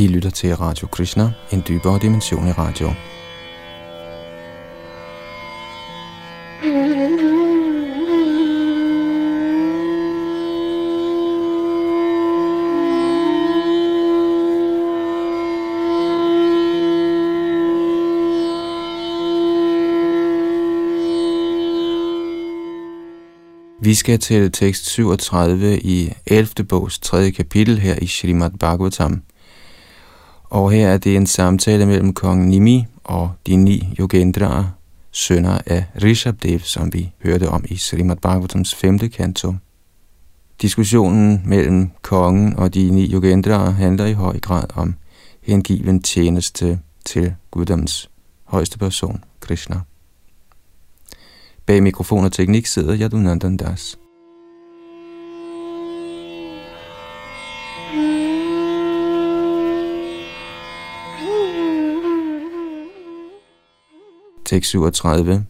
[0.00, 2.88] I lytter til Radio Krishna, en dybere dimension i radio.
[23.80, 26.64] Vi skal til tekst 37 i 11.
[26.68, 27.30] bogs 3.
[27.30, 29.22] kapitel her i Srimad Bhagavatam.
[30.50, 34.64] Og her er det en samtale mellem kong Nimi og de ni yogendraer,
[35.12, 38.98] sønner af Rishabdev, som vi hørte om i Srimad Bhagavatams 5.
[38.98, 39.54] kanto.
[40.62, 44.94] Diskussionen mellem kongen og de ni yogendraer handler i høj grad om
[45.42, 48.10] hengiven tjeneste til Guddoms
[48.44, 49.80] højeste person, Krishna.
[51.66, 53.99] Bag mikrofon og teknik sidder Yadunandan Das.
[64.50, 65.44] Tekst 37.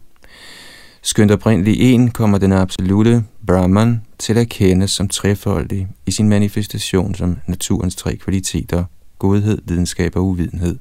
[1.01, 7.15] Skønt oprindelig en kommer den absolute Brahman til at kende som trefoldig i sin manifestation
[7.15, 8.83] som naturens tre kvaliteter,
[9.19, 10.77] godhed, videnskab og uvidenhed.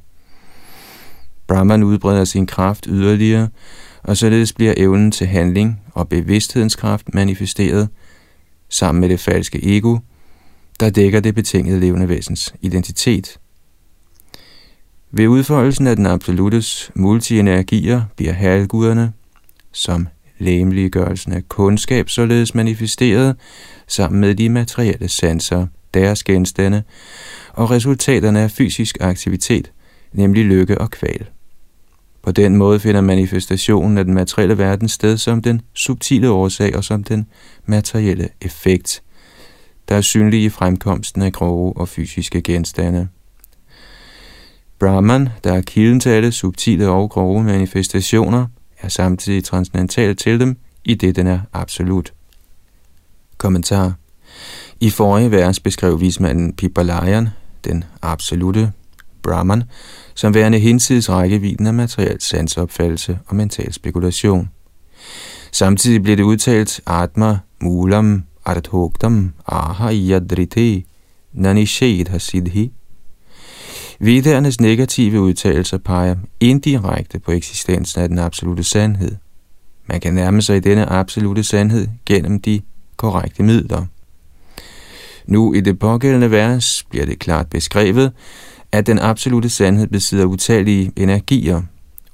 [1.46, 3.48] Brahman udbreder sin kraft yderligere,
[4.02, 7.88] og således bliver evnen til handling og bevidsthedens kraft manifesteret
[8.68, 9.98] sammen med det falske ego,
[10.80, 13.38] der dækker det betingede levende væsens identitet.
[15.12, 19.12] Ved udfoldelsen af den absolutes multienergier bliver halvguderne,
[19.72, 20.08] som
[20.38, 23.36] læmeliggørelsen af kundskab således manifesteret
[23.86, 26.82] sammen med de materielle sanser, deres genstande
[27.52, 29.72] og resultaterne af fysisk aktivitet,
[30.12, 31.26] nemlig lykke og kval.
[32.22, 36.84] På den måde finder manifestationen af den materielle verden sted som den subtile årsag og
[36.84, 37.26] som den
[37.66, 39.02] materielle effekt,
[39.88, 43.08] der er synlig i fremkomsten af grove og fysiske genstande.
[44.80, 48.46] Brahman, der er kilden til alle subtile og grove manifestationer,
[48.80, 52.12] er samtidig transcendental til dem, i det den er absolut.
[53.38, 53.94] Kommentar
[54.80, 57.28] I forrige vers beskrev vismanden Pipalayan,
[57.64, 58.72] den absolute
[59.22, 59.62] Brahman,
[60.14, 64.50] som værende hinsides rækkevidden af materiel sansopfattelse og mental spekulation.
[65.52, 70.82] Samtidig blev det udtalt Atma Mulam Arthogdam, Aha Yadrite
[71.32, 72.72] Nanishet Hasidhi.
[74.02, 79.16] Vedernes negative udtalelser peger indirekte på eksistensen af den absolute sandhed.
[79.86, 82.60] Man kan nærme sig i denne absolute sandhed gennem de
[82.96, 83.86] korrekte midler.
[85.26, 88.12] Nu i det pågældende vers bliver det klart beskrevet,
[88.72, 91.62] at den absolute sandhed besidder utallige energier,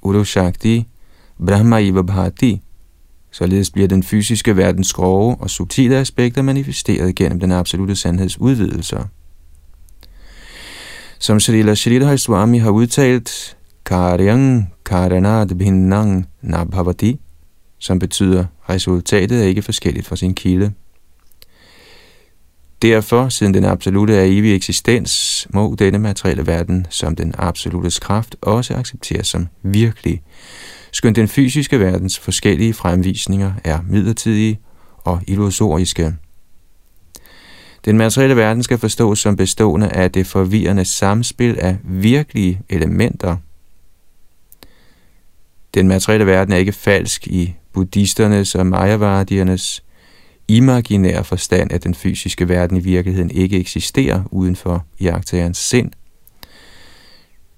[0.01, 0.87] Urushakti,
[1.45, 2.61] Brahma Ivabhati.
[3.31, 9.03] Således bliver den fysiske verdens grove og subtile aspekter manifesteret gennem den absolute sandheds udvidelser.
[11.19, 17.19] Som Srila Sridhar Swami har udtalt, Karyang Karanad Bhinnang Nabhavati,
[17.79, 20.73] som betyder, resultatet er ikke forskelligt fra sin kilde.
[22.81, 28.35] Derfor, siden den absolute er evig eksistens, må denne materielle verden som den absolute kraft
[28.41, 30.21] også accepteres som virkelig,
[30.91, 34.59] skønt den fysiske verdens forskellige fremvisninger er midlertidige
[34.97, 36.15] og illusoriske.
[37.87, 43.37] Den materielle verden skal forstås som bestående af det forvirrende samspil af virkelige elementer.
[45.73, 49.83] Den materielle verden er ikke falsk i buddhisternes og mayavardiernes
[50.47, 55.91] imaginære forstand, at den fysiske verden i virkeligheden ikke eksisterer uden for iagtagerens sind.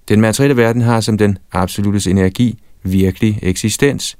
[0.07, 4.17] Den materielle verden har som den absolutes energi virkelig eksistens,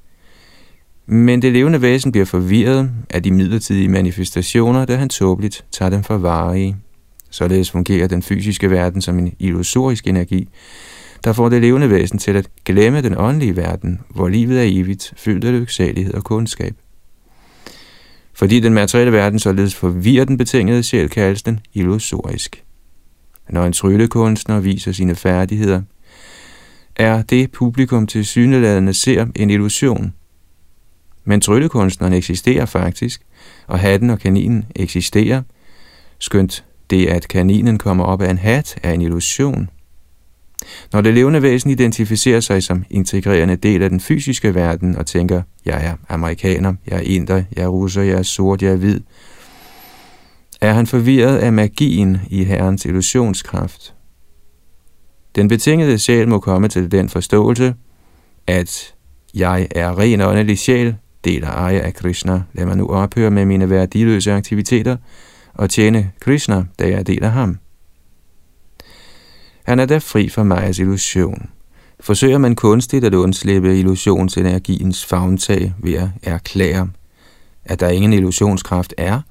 [1.12, 6.03] men det levende væsen bliver forvirret af de midlertidige manifestationer, da han tåbeligt tager dem
[6.03, 6.75] for varige.
[7.30, 10.50] Således fungerer den fysiske verden som en illusorisk energi,
[11.24, 15.14] der får det levende væsen til at glemme den åndelige verden, hvor livet er evigt,
[15.18, 16.74] fyldt af lyksalighed og kundskab.
[18.34, 22.64] Fordi den materielle verden således forvirrer den betingede sjæl, kaldes den illusorisk.
[23.50, 25.81] Når en tryllekunstner viser sine færdigheder,
[26.95, 30.13] er det publikum til syneladende ser en illusion.
[31.30, 33.22] Men tryllekunstneren eksisterer faktisk,
[33.68, 35.42] og hatten og kaninen eksisterer,
[36.20, 39.70] skønt det, at kaninen kommer op af en hat, er en illusion–
[40.94, 45.42] når det levende væsen identificerer sig som integrerende del af den fysiske verden og tænker,
[45.66, 49.02] jeg er amerikaner, jeg er inder, jeg er russer, jeg er sort, jeg er hvid,
[50.62, 53.94] er han forvirret af magien i herrens illusionskraft.
[55.36, 57.76] Den betingede sjæl må komme til den forståelse,
[58.48, 58.94] at
[59.34, 62.42] jeg er ren åndelig sjæl, deler ejer af Krishna.
[62.54, 64.98] Lad mig nu ophøre med mine værdiløse aktiviteter
[65.54, 67.57] og tjene Krishna, da jeg deler ham.
[69.63, 71.50] Han er da fri for Majas illusion.
[72.00, 76.89] Forsøger man kunstigt at undslippe illusionsenergiens fagntag ved at erklære,
[77.66, 79.21] at der ingen illusionskraft er,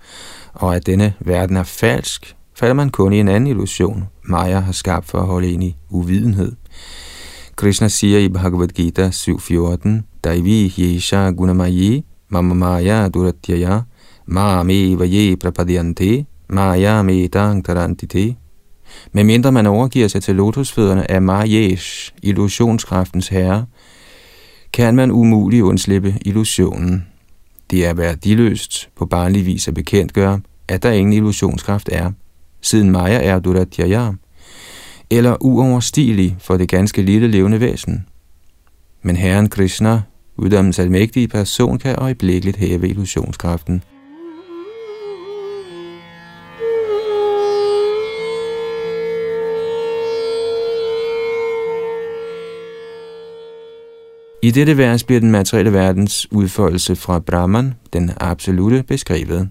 [0.54, 4.72] og at denne verden er falsk, falder man kun i en anden illusion, Maja har
[4.72, 6.52] skabt for at holde ind i uvidenhed.
[7.56, 9.88] Krishna siger i Bhagavad Gita 7.14,
[10.24, 13.82] Daivi yesha gunamayi mama maya duratyaya
[14.26, 18.36] ma me vaye prapadyante maya me tang tarantite.
[19.12, 23.66] Med mindre man overgiver sig til lotusfødderne af Majesh, illusionskraftens herre,
[24.72, 27.06] kan man umuligt undslippe illusionen.
[27.70, 32.12] Det er værdiløst på barnlig vis at bekendtgøre, at der ingen illusionskraft er,
[32.60, 34.12] siden Maya er Duratyaya,
[35.10, 38.06] eller uoverstigelig for det ganske lille levende væsen.
[39.02, 40.02] Men Herren Krishna,
[40.36, 43.82] uddommens almægtige person, kan øjeblikkeligt hæve illusionskraften.
[54.42, 59.50] I dette vers bliver den materielle verdens udfoldelse fra Brahman, den absolute, beskrevet.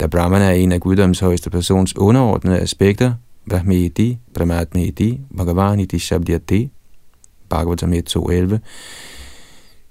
[0.00, 3.12] Da Brahman er en af guddoms højeste persons underordnede aspekter,
[3.50, 6.70] Brahmedi, Brahmatmedi, Bhagavaniti Shabdyati,
[7.50, 8.58] Bhagavatam 1.2.11,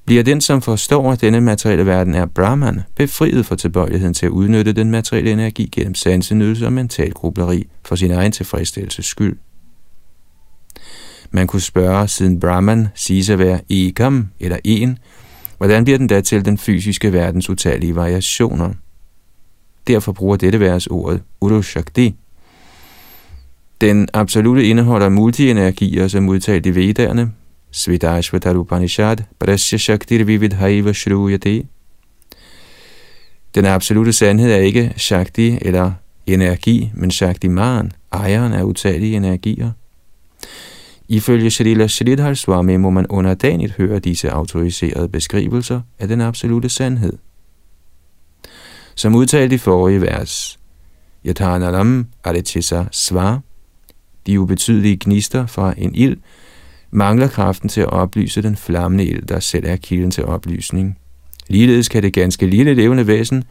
[0.05, 4.29] bliver den, som forstår, at denne materielle verden er Brahman, befriet fra tilbøjeligheden til at
[4.29, 9.37] udnytte den materielle energi gennem sansenydelse og mental grubleri for sin egen tilfredsstillelses skyld.
[11.31, 14.97] Man kunne spørge, siden Brahman siges at være ekam eller en,
[15.57, 18.73] hvordan bliver den da til den fysiske verdens utallige variationer?
[19.87, 22.15] Derfor bruger dette vers ordet Urushakti.
[23.81, 27.31] Den absolute indeholder multienergier, som udtalt i Vedderne,
[27.75, 31.68] Svidashvatar Upanishad, Prasya Shaktir Vividhaiva Shruyate.
[33.56, 35.92] Den absolute sandhed er ikke Shakti eller
[36.25, 39.72] energi, men Shakti Man, ejeren af utallige energier.
[41.07, 47.13] Ifølge Shrila Sridhar Swami må man underdanigt høre disse autoriserede beskrivelser af den absolute sandhed.
[48.95, 50.60] Som udtalt i forrige vers,
[51.25, 53.42] Yatanaram Aritisa Svar,
[54.27, 56.18] de ubetydelige gnister fra en ild,
[56.95, 60.97] mangler kraften til at oplyse den flammende ild, der selv er kilden til oplysning.
[61.47, 63.44] Ligeledes kan det ganske lille levende væsen,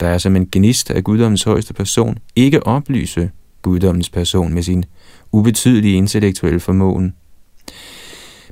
[0.00, 3.30] der er som en gnist af guddommens højeste person, ikke oplyse
[3.62, 4.84] guddommens person med sin
[5.32, 7.14] ubetydelige intellektuelle formåen.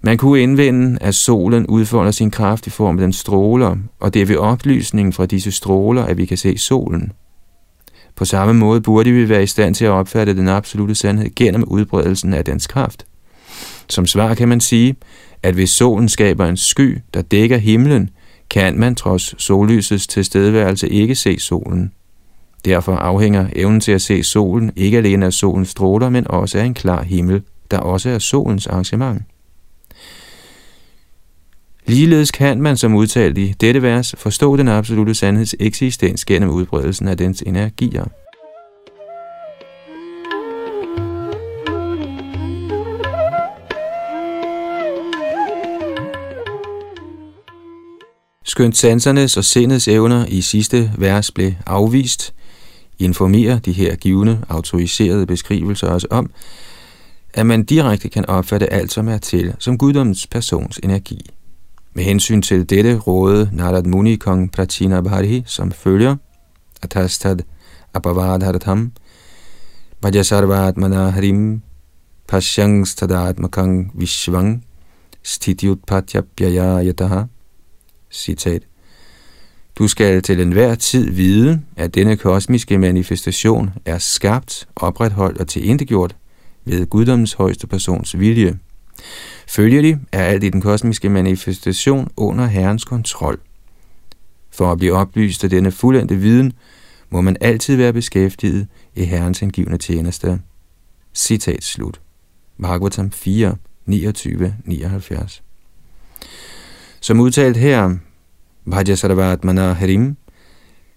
[0.02, 4.22] Man kunne indvende, at solen udfolder sin kraft i form af den stråler, og det
[4.22, 7.12] er ved oplysningen fra disse stråler, at vi kan se solen.
[8.16, 11.64] På samme måde burde vi være i stand til at opfatte den absolute sandhed gennem
[11.64, 13.06] udbredelsen af dens kraft.
[13.90, 14.96] Som svar kan man sige,
[15.42, 18.10] at hvis solen skaber en sky, der dækker himlen,
[18.50, 21.92] kan man trods sollysets tilstedeværelse ikke se solen.
[22.64, 26.64] Derfor afhænger evnen til at se solen ikke alene af solens stråler, men også af
[26.64, 29.22] en klar himmel, der også er solens arrangement.
[31.86, 37.08] Ligeledes kan man, som udtalt i dette vers, forstå den absolute sandheds eksistens gennem udbredelsen
[37.08, 38.04] af dens energier.
[48.58, 52.34] Skønt sansernes og sindets evner i sidste vers blev afvist,
[52.98, 56.30] informerer de her givende, autoriserede beskrivelser os om,
[57.34, 61.30] at man direkte kan opfatte alt, som er til, som guddommens persons energi.
[61.94, 66.16] Med hensyn til dette råde Narad Muni kong Prachina Bharhi, som følger,
[66.82, 67.36] Atastad
[67.94, 68.92] Apavadhartham,
[70.02, 71.62] Vajasarvat Manaharim,
[72.28, 74.64] Pashyang Stadaatmakang Vishvang,
[75.22, 77.24] Stitiutpatyapyaya yataha.
[78.10, 78.62] Citat.
[79.78, 86.16] Du skal til enhver tid vide, at denne kosmiske manifestation er skabt, opretholdt og tilindegjort
[86.64, 88.58] ved guddommens højeste persons vilje.
[89.48, 93.40] Følgelig er alt i den kosmiske manifestation under Herrens kontrol.
[94.50, 96.52] For at blive oplyst af denne fuldendte viden,
[97.10, 100.40] må man altid være beskæftiget i Herrens hengivne tjeneste.
[101.14, 102.00] Citat slut.
[102.62, 105.42] Bhagavatam 4, 29, 79.
[107.08, 107.96] Som udtalt her,
[108.64, 109.44] Vajjasaravat
[109.76, 110.16] Harim,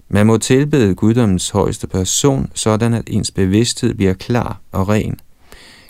[0.10, 5.20] man må tilbede guddommens højeste person, sådan at ens bevidsthed bliver klar og ren,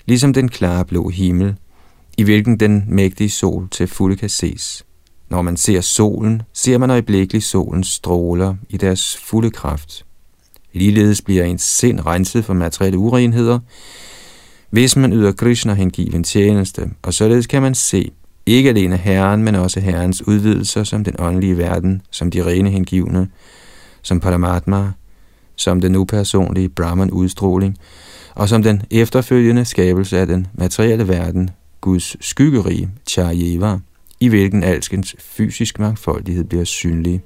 [0.05, 1.55] ligesom den klare blå himmel,
[2.17, 4.85] i hvilken den mægtige sol til fulde kan ses.
[5.29, 10.05] Når man ser solen, ser man øjeblikkeligt solens stråler i deres fulde kraft.
[10.73, 13.59] Ligeledes bliver ens sind renset for materielle urenheder,
[14.69, 18.11] hvis man yder Krishna hengiven tjeneste, og således kan man se,
[18.45, 23.27] ikke alene Herren, men også Herrens udvidelser som den åndelige verden, som de rene hengivne,
[24.01, 24.91] som Paramatma,
[25.55, 27.77] som den upersonlige Brahman udstråling,
[28.35, 31.49] og som den efterfølgende skabelse af den materielle verden,
[31.81, 33.77] Guds skyggerige, Charyeva,
[34.19, 37.21] i hvilken alskens fysisk mangfoldighed bliver synlig.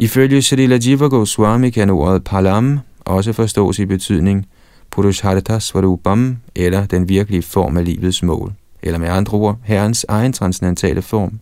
[0.00, 4.46] Ifølge Srila Jiva Goswami kan ordet palam også forstås i betydning
[4.90, 8.52] Purusharatas Svarupam, eller den virkelige form af livets mål,
[8.82, 11.40] eller med andre ord, Herrens egen transcendentale form.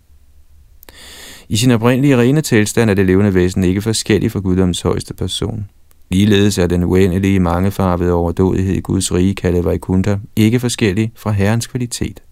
[1.48, 5.68] I sin oprindelige rene tilstand er det levende væsen ikke forskellig fra guddoms højeste person.
[6.10, 11.66] Ligeledes er den uendelige mangefarvede overdådighed i Guds rige, kaldet Vaikuntha, ikke forskellig fra Herrens
[11.66, 12.22] kvalitet.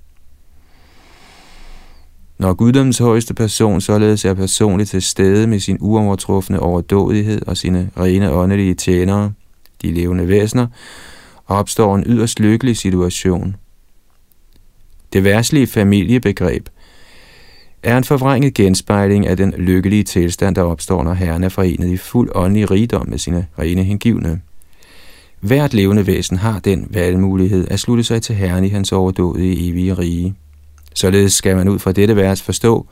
[2.45, 7.91] Når guddommens højeste person således er personligt til stede med sin uovertrufne overdådighed og sine
[7.99, 9.33] rene åndelige tjenere,
[9.83, 10.67] de levende væsener,
[11.47, 13.57] opstår en yderst lykkelig situation.
[15.13, 16.69] Det værslige familiebegreb
[17.83, 21.97] er en forvrænget genspejling af den lykkelige tilstand, der opstår, når Herren er forenet i
[21.97, 24.41] fuld åndelig rigdom med sine rene hengivne.
[25.41, 29.95] Hvert levende væsen har den valgmulighed at slutte sig til Herren i hans overdådige evige
[29.95, 30.35] rige.
[30.95, 32.87] Således skal man ud fra dette vers forstå,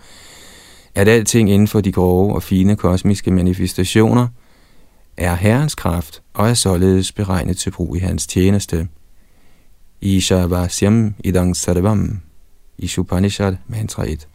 [0.94, 4.28] at alting inden for de grove og fine kosmiske manifestationer
[5.16, 8.88] er Herrens kraft og er således beregnet til brug i hans tjeneste.
[10.00, 12.21] Isha Vasyam Idang Sarvam,
[12.78, 14.28] Ishupanishad Mantra 1.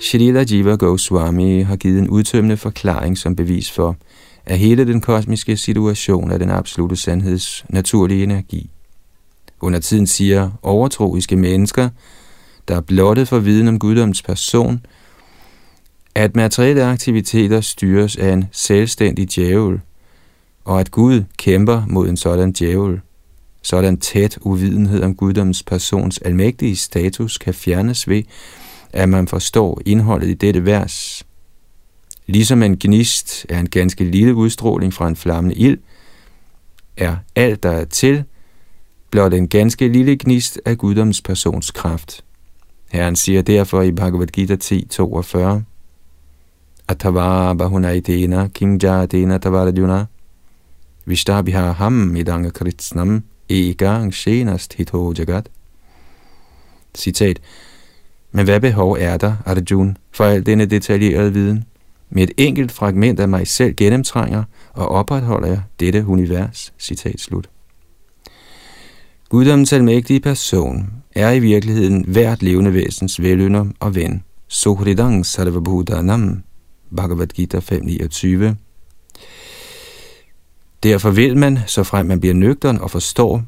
[0.00, 3.96] Shrila Jiva Goswami har givet en udtømmende forklaring som bevis for,
[4.46, 8.70] at hele den kosmiske situation er den absolute sandheds naturlige energi.
[9.60, 11.88] Under tiden siger overtroiske mennesker,
[12.68, 14.80] der er blottet for viden om guddoms person,
[16.14, 19.80] at materielle aktiviteter styres af en selvstændig djævel,
[20.64, 23.00] og at Gud kæmper mod en sådan djævel.
[23.62, 28.22] Sådan tæt uvidenhed om guddoms persons almægtige status kan fjernes ved,
[28.92, 31.26] at man forstår indholdet i dette vers.
[32.26, 35.78] Ligesom en gnist er en ganske lille udstråling fra en flammende ild,
[36.96, 38.24] er alt, der er til,
[39.10, 42.24] blot en ganske lille gnist af guddoms persons kraft.
[42.90, 45.62] Herren siger derfor i Bhagavad Gita 10.42,
[46.88, 50.06] Atavara bahunaitena kingjatena tavarajuna
[51.04, 55.48] Vishtabhiha ham idanga kritsnam egang shenast hito jagat.
[56.94, 57.40] Citat.
[58.32, 61.64] Men hvad behov er der, Arjun, for al denne detaljerede viden?
[62.10, 66.72] Med et enkelt fragment af mig selv gennemtrænger og opretholder jeg dette univers.
[66.78, 67.50] Citat slut.
[69.28, 74.24] Guddommens almægtige person er i virkeligheden hvert levende væsens velønder og ven.
[74.48, 76.42] Sohridang sarvabhudanam,
[76.96, 78.54] Bhagavad Gita 5.29.
[80.82, 83.42] Derfor vil man, så frem man bliver nøgteren og forstår,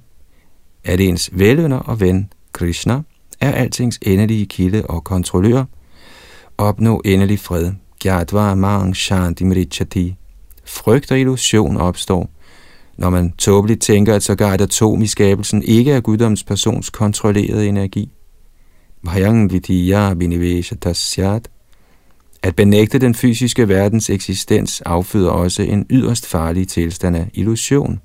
[0.85, 3.03] at ens velønder og ven, Krishna,
[3.43, 5.65] er altings endelige kilde og kontrollør,
[6.59, 7.73] opnå endelig fred.
[8.03, 10.15] Gyatva mang shanti mrichati.
[10.65, 12.31] Frygt og illusion opstår,
[12.99, 17.69] når man tåbeligt tænker, at sågar et atom i skabelsen ikke er guddoms persons kontrollerede
[17.69, 18.13] energi.
[22.43, 28.01] At benægte den fysiske verdens eksistens afføder også en yderst farlig tilstand af illusion.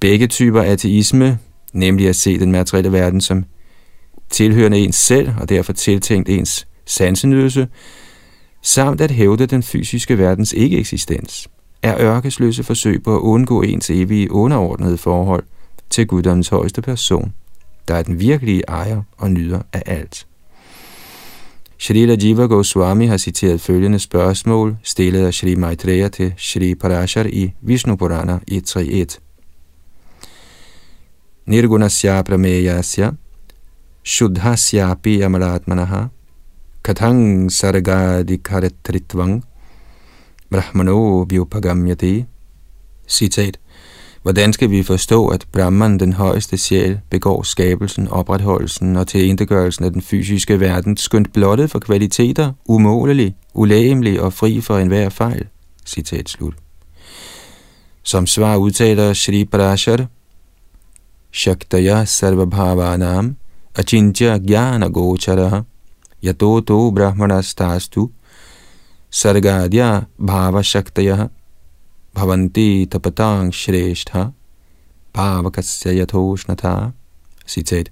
[0.00, 1.38] Begge typer ateisme,
[1.72, 3.44] nemlig at se den materielle verden som
[4.30, 7.68] tilhørende ens selv og derfor tiltænkt ens sansenydelse,
[8.62, 11.48] samt at hævde den fysiske verdens ikke-eksistens,
[11.82, 15.44] er ørkesløse forsøg på at undgå ens evige underordnede forhold
[15.90, 17.32] til guddommens højeste person,
[17.88, 20.26] der er den virkelige ejer og nyder af alt.
[21.78, 27.52] Srila Jiva Goswami har citeret følgende spørgsmål, stillet af Shri Maitreya til Shri Parashar i
[27.60, 29.18] Vishnu Purana 1.3.1.
[31.46, 33.10] Nirgunasya prameyasya
[34.06, 36.10] Shuddhasyapi amalatmanaha
[36.84, 39.42] कथं sargadikaritritvang
[40.50, 42.24] Brahmano vyupagamyati
[43.08, 43.58] Citat
[44.22, 49.92] Hvordan skal vi forstå, at Brahman, den højeste sjæl, begår skabelsen, opretholdelsen og tilindegørelsen af
[49.92, 55.46] den fysiske verden, skønt blottet for kvaliteter, umålelig, ulægemlig og fri for enhver fejl?
[55.86, 56.54] Citat slut.
[58.02, 60.06] Som svar udtaler Shri Parashar,
[61.32, 63.36] Shaktaya Sarvabhavanam
[63.76, 65.64] Achintya Jnana Gochara
[66.22, 68.10] Yato To Brahmanastastu
[69.10, 71.28] Sargadya Bhava Shaktaya
[72.14, 74.32] Bhavanti Tapatang Shreshtha
[75.14, 76.92] Bhavakasya Yatoshnata
[77.46, 77.90] Citat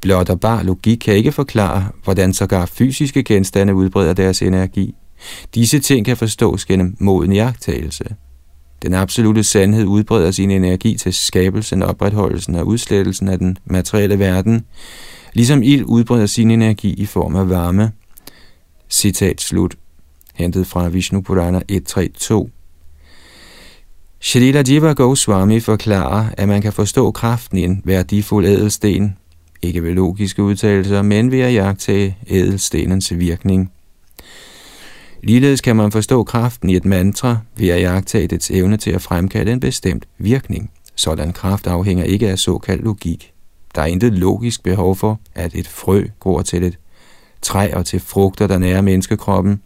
[0.00, 4.94] Blot og bare logik kan ikke forklare, hvordan sågar fysiske genstande udbreder deres energi.
[5.54, 8.04] Disse ting kan forstås gennem moden jagttagelse.
[8.82, 14.64] Den absolute sandhed udbreder sin energi til skabelsen, opretholdelsen og udslettelsen af den materielle verden,
[15.32, 17.92] ligesom ild udbreder sin energi i form af varme.
[18.90, 19.74] Citat slut.
[20.34, 22.50] Hentet fra Vishnu Purana 132.
[24.20, 29.16] Shalila Jiva Goswami forklarer, at man kan forstå kraften i en værdifuld ædelsten,
[29.62, 33.72] ikke ved logiske udtalelser, men ved at jagte ædelstenens virkning.
[35.22, 39.02] Ligeledes kan man forstå kraften i et mantra ved at jagtage dets evne til at
[39.02, 40.70] fremkalde en bestemt virkning.
[40.94, 43.32] Sådan kraft afhænger ikke af såkaldt logik.
[43.74, 46.78] Der er intet logisk behov for, at et frø gror til et
[47.42, 49.62] træ og til frugter, der nærer menneskekroppen.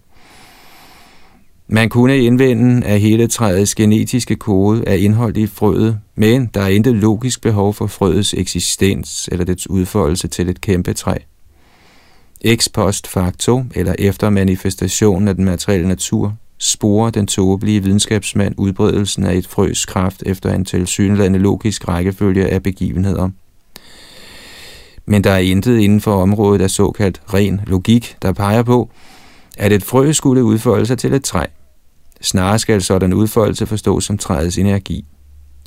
[1.69, 6.69] Man kunne indvende, at hele træets genetiske kode er indholdt i frøet, men der er
[6.69, 11.17] intet logisk behov for frøets eksistens eller dets udfoldelse til et kæmpe træ.
[12.47, 19.25] Ex post facto, eller efter manifestationen af den materielle natur, sporer den tåbelige videnskabsmand udbredelsen
[19.25, 23.31] af et frøs kraft efter en tilsyneladende logisk rækkefølge af begivenheder.
[25.07, 28.91] Men der er intet inden for området af såkaldt ren logik, der peger på,
[29.59, 31.45] at et frø skulle udfolde sig til et træ.
[32.21, 35.05] Snarere skal sådan udfoldelse forstås som træets energi.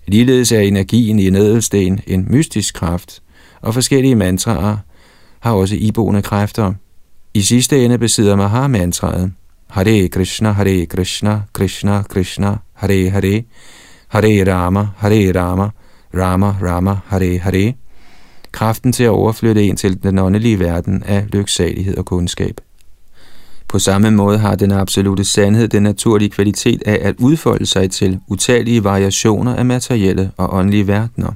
[0.07, 3.22] Ligeledes er energien i en ædelsten en mystisk kraft,
[3.62, 4.77] og forskellige mantraer
[5.39, 6.74] har også iboende kræfter.
[7.34, 9.32] I sidste ende besidder Mahamantraet
[9.70, 13.44] Hare Krishna, Hare Krishna, Krishna Krishna, Hare Hare,
[14.08, 15.70] Hare Rama, Hare Rama,
[16.13, 17.74] Rama Rama, Hare Hare.
[18.51, 22.62] Kraften til at overflytte en til den åndelige verden af lyksalighed og kundskab.
[23.67, 28.20] På samme måde har den absolute sandhed den naturlige kvalitet af at udfolde sig til
[28.27, 31.32] utallige variationer af materielle og åndelige verdener.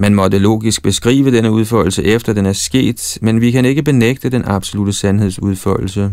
[0.00, 4.30] Man måtte logisk beskrive denne udfoldelse efter den er sket, men vi kan ikke benægte
[4.30, 6.12] den absolute sandhedsudførelse.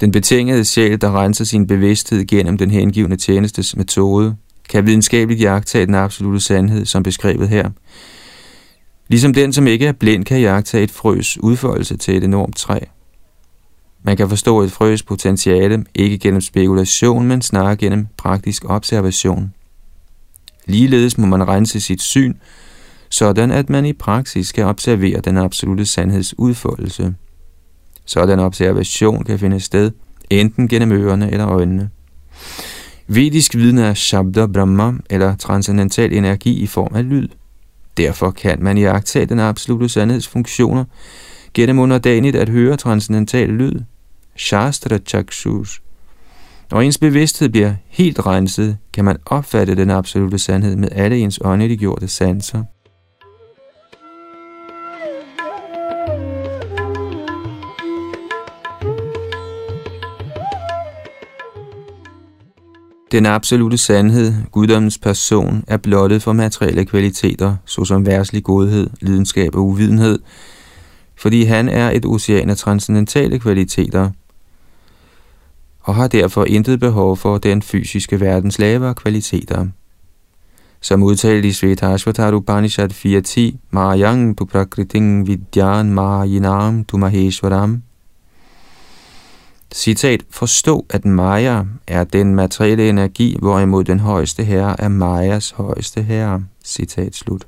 [0.00, 4.36] Den betingede sjæl, der renser sin bevidsthed gennem den hengivende tjenestes metode,
[4.68, 7.70] kan videnskabeligt jagtage den absolute sandhed, som beskrevet her.
[9.08, 12.78] Ligesom den, som ikke er blind, kan jagtage et frøs udfoldelse til et enormt træ.
[14.02, 19.52] Man kan forstå et frøs potentiale ikke gennem spekulation, men snarere gennem praktisk observation.
[20.70, 22.34] Ligeledes må man rense sit syn,
[23.08, 27.14] sådan at man i praksis kan observere den absolute sandheds udfoldelse.
[28.04, 29.90] Sådan observation kan finde sted
[30.30, 31.90] enten gennem ørerne eller øjnene.
[33.06, 37.28] Vedisk viden er Shabda Brahma eller transcendental energi i form af lyd.
[37.96, 40.84] Derfor kan man iagtage den absolute sandhedsfunktioner
[41.54, 43.80] gennem underdanigt at høre transcendental lyd,
[44.36, 45.82] Shastra Chakshus.
[46.70, 51.40] Når ens bevidsthed bliver helt renset, kan man opfatte den absolute sandhed med alle ens
[51.44, 52.64] åndeliggjorte sanser.
[63.12, 69.66] Den absolute sandhed, guddommens person, er blottet for materielle kvaliteter, såsom værslig godhed, lidenskab og
[69.66, 70.18] uvidenhed,
[71.16, 74.10] fordi han er et ocean af transcendentale kvaliteter,
[75.90, 79.66] og har derfor intet behov for den fysiske verdens lavere kvaliteter.
[80.80, 87.82] Som udtalt i Svetashvatar Upanishad 4.10, Mahayang Puprakriting Vidyan Mahayinam Tumaheshwaram,
[89.74, 96.02] Citat, forstå, at Maya er den materielle energi, hvorimod den højeste herre er Mayas højeste
[96.02, 96.44] herre.
[96.64, 97.46] Citat slut.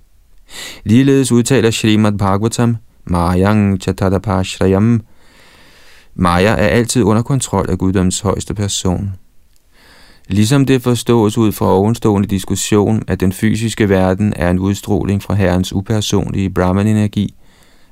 [0.84, 5.00] Ligeledes udtaler Srimad Bhagavatam, Mayang Chatadapashrayam,
[6.14, 9.12] Maya er altid under kontrol af guddoms højeste person.
[10.28, 15.34] Ligesom det forstås ud fra ovenstående diskussion, at den fysiske verden er en udstråling fra
[15.34, 17.34] Herrens upersonlige Brahman-energi,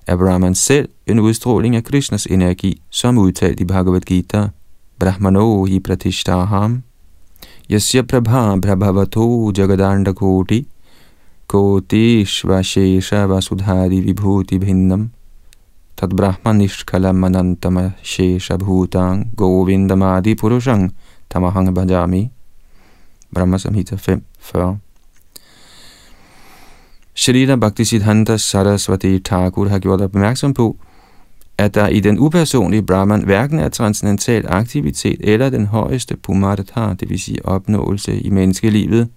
[0.06, 4.48] er Brahman selv en udstråling af Krishnas energi, som udtalt i Bhagavad Gita,
[4.98, 6.82] Brahmano hi pratishtaham,
[7.70, 10.66] yasya prabha prabhavato jagadanda koti,
[11.46, 15.10] koti shvashesha vasudhari vibhuti bhinnam,
[16.00, 20.90] tad brahma nishkala manantama shesha govindamadi purushang
[21.28, 22.30] tamahang bhajami.
[23.34, 24.78] Brahma Samhita 5, 40.
[27.14, 30.76] Shrita Bhaktisiddhanta Saraswati Thakur har gjort opmærksom på,
[31.58, 37.10] at der i den upersonlige Brahman hverken er transcendental aktivitet eller den højeste pumartha, det
[37.10, 39.08] vil sige opnåelse i menneskelivet,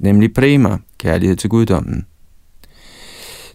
[0.00, 2.06] nemlig prema, kærlighed til guddommen.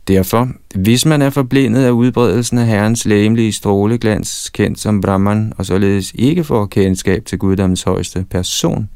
[0.07, 5.65] Derfor, hvis man er forblindet af udbredelsen af Herrens læmelige stråleglans, kendt som Brahman, og
[5.65, 8.89] således ikke får kendskab til Guddoms højeste person,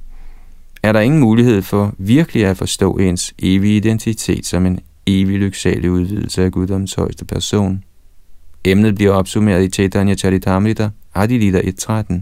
[0.84, 5.92] er der ingen mulighed for virkelig at forstå ens evige identitet som en evig lyksalig
[5.92, 7.84] udvidelse af Guddoms højeste person.
[8.64, 12.22] Emnet bliver opsummeret i Chaitanya Charitamrita, Adilita 1.13.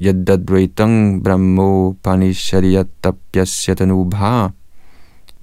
[0.00, 1.92] Yadadvaitang brahmo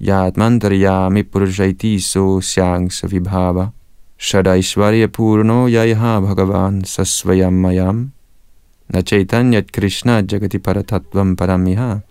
[0.00, 3.72] yatmantaryami purjaiti so syang savibhava
[4.18, 8.12] shadaishvarya purno yaiha bhagavan sasvayam mayam.
[8.92, 12.02] Na chaitanyat krishna jagati paratatvam paramiha.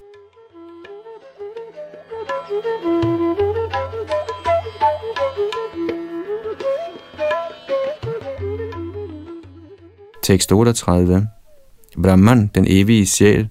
[10.21, 11.27] Tekst 38.
[11.97, 13.49] Brahman, den evige sjæl,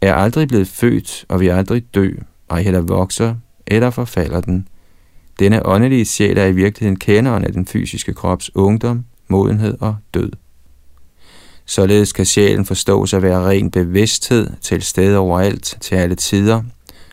[0.00, 2.16] er aldrig blevet født og vil aldrig dø,
[2.54, 3.34] og heller vokser
[3.66, 4.68] eller forfalder den.
[5.38, 10.30] Denne åndelige sjæl er i virkeligheden kenderen af den fysiske krops ungdom, modenhed og død.
[11.66, 16.62] Således kan sjælen forstås at være ren bevidsthed til stede overalt til alle tider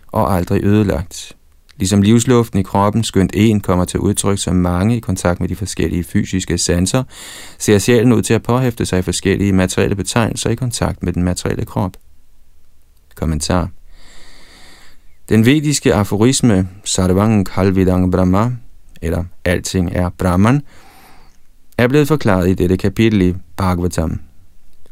[0.08, 1.36] og aldrig ødelagt.
[1.78, 5.56] Ligesom livsluften i kroppen skønt en kommer til udtryk som mange i kontakt med de
[5.56, 7.04] forskellige fysiske sanser,
[7.58, 11.24] ser sjælen ud til at påhæfte sig i forskellige materielle betegnelser i kontakt med den
[11.24, 11.98] materielle krop.
[13.16, 13.70] Kommentar
[15.32, 18.52] den vediske aforisme Sarvang Kalvidang Brahma,
[19.02, 20.62] eller Alting er Brahman,
[21.78, 24.20] er blevet forklaret i dette kapitel i Bhagavatam.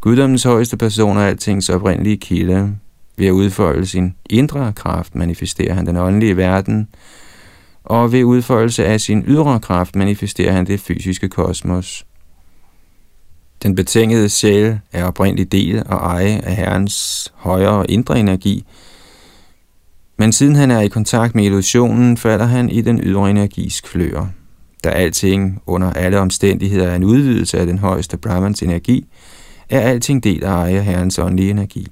[0.01, 2.75] Guddommens højeste person er altings oprindelige kilde,
[3.17, 6.87] ved at udfolde sin indre kraft manifesterer han den åndelige verden,
[7.83, 12.05] og ved udfoldelse af sin ydre kraft manifesterer han det fysiske kosmos.
[13.63, 18.65] Den betingede sjæl er oprindelig del og eje af Herrens højere indre energi,
[20.19, 24.27] men siden han er i kontakt med illusionen, falder han i den ydre energis klør.
[24.83, 29.05] Da alting under alle omstændigheder er en udvidelse af den højeste Brahmans energi,
[29.69, 31.87] er alting del af eje Herrens åndelige energi.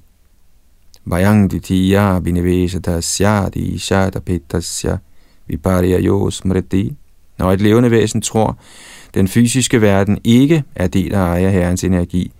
[1.04, 4.96] Vayang Ditya Binivesatasya Dishatapittasya
[5.46, 6.96] Viparya smriti.
[7.38, 8.58] Når et levende væsen tror,
[9.14, 12.32] den fysiske verden ikke er del af ejer herrens energi,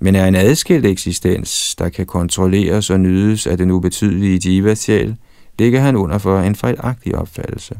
[0.00, 5.16] men er en adskilt eksistens, der kan kontrolleres og nydes af den ubetydelige jivasjæl,
[5.58, 7.78] ligger han under for en fejlagtig opfattelse.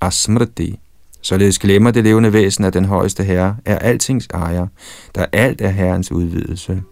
[0.00, 0.78] Asmriti.
[1.22, 4.66] Således glemmer det levende væsen, at den højeste herre er altings ejer,
[5.14, 6.82] der alt er herrens udvidelse.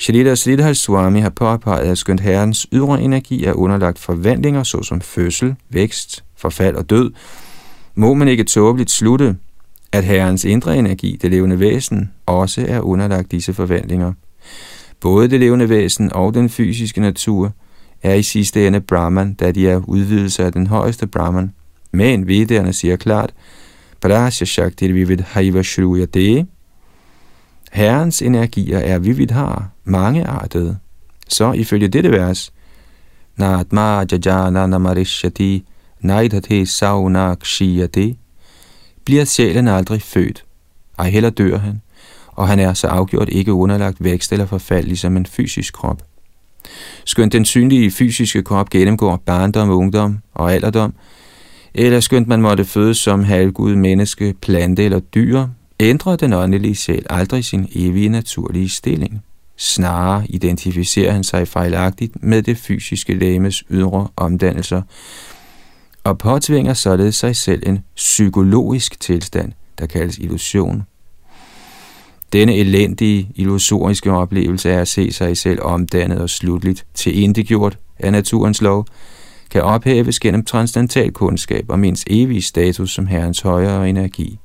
[0.00, 5.54] Shalita Sridhar Swami har påpeget, at skønt herrens ydre energi er underlagt forvandlinger, såsom fødsel,
[5.68, 7.12] vækst, forfald og død,
[7.94, 9.36] må man ikke tåbeligt slutte,
[9.92, 14.12] at herrens indre energi, det levende væsen, også er underlagt disse forvandlinger.
[15.00, 17.52] Både det levende væsen og den fysiske natur
[18.02, 21.52] er i sidste ende Brahman, da de er udvidelser af den højeste Brahman.
[21.92, 23.34] Men vedderne siger klart,
[24.00, 26.46] Prasya Shakti Vivid Haiva Shruyate,
[27.70, 30.78] Herrens energier er vividhar, mangeartede.
[31.28, 32.52] Så ifølge dette vers,
[33.36, 35.64] Natma jajana namarishyati,
[36.00, 38.14] naidhate saunakshiyate,
[39.04, 40.44] bliver sjælen aldrig født.
[40.98, 41.82] Ej heller dør han,
[42.26, 46.02] og han er så afgjort ikke underlagt vækst eller forfald ligesom en fysisk krop.
[47.04, 50.94] Skønt den synlige fysiske krop gennemgår barndom, ungdom og alderdom,
[51.74, 55.46] eller skønt man måtte fødes som halvgud, menneske, plante eller dyr,
[55.80, 59.22] ændrer den åndelige sjæl aldrig sin evige naturlige stilling.
[59.56, 64.82] Snarere identificerer han sig fejlagtigt med det fysiske lægemes ydre omdannelser,
[66.04, 70.82] og påtvinger således sig selv en psykologisk tilstand, der kaldes illusion.
[72.32, 78.12] Denne elendige, illusoriske oplevelse af at se sig selv omdannet og slutligt til indegjort af
[78.12, 78.86] naturens lov,
[79.50, 84.38] kan ophæves gennem transcendental kundskab om ens evige status som Herrens højere energi.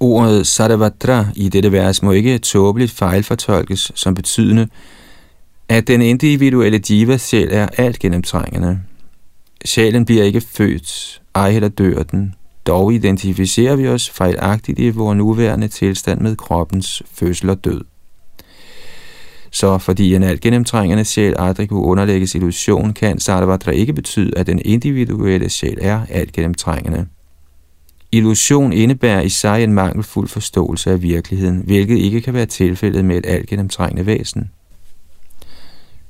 [0.00, 4.68] Ordet Sadavatra i dette vers må ikke tåbeligt fejlfortolkes som betydende,
[5.68, 8.80] at den individuelle diva sjæl er alt gennemtrængende.
[9.64, 12.34] Sjælen bliver ikke født, ej heller dør den.
[12.66, 17.84] Dog identificerer vi os fejlagtigt i vores nuværende tilstand med kroppens fødsel og død.
[19.50, 24.46] Så fordi en alt gennemtrængende sjæl aldrig kunne underlægges illusion, kan Sadavatra ikke betyde, at
[24.46, 27.06] den individuelle sjæl er alt gennemtrængende.
[28.12, 33.16] Illusion indebærer i sig en mangelfuld forståelse af virkeligheden, hvilket ikke kan være tilfældet med
[33.16, 34.50] et algennemtrængende væsen.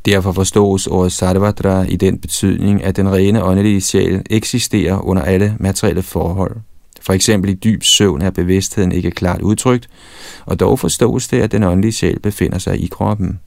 [0.06, 5.56] Derfor forstås ordet Sarvatra i den betydning, at den rene åndelige sjæl eksisterer under alle
[5.60, 6.56] materielle forhold.
[7.00, 9.88] For eksempel i dyb søvn er bevidstheden ikke klart udtrykt,
[10.46, 13.40] og dog forstås det, at den åndelige sjæl befinder sig i kroppen.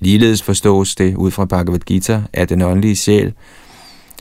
[0.00, 3.32] Ligeledes forstås det ud fra Bhagavad Gita, at den åndelige sjæl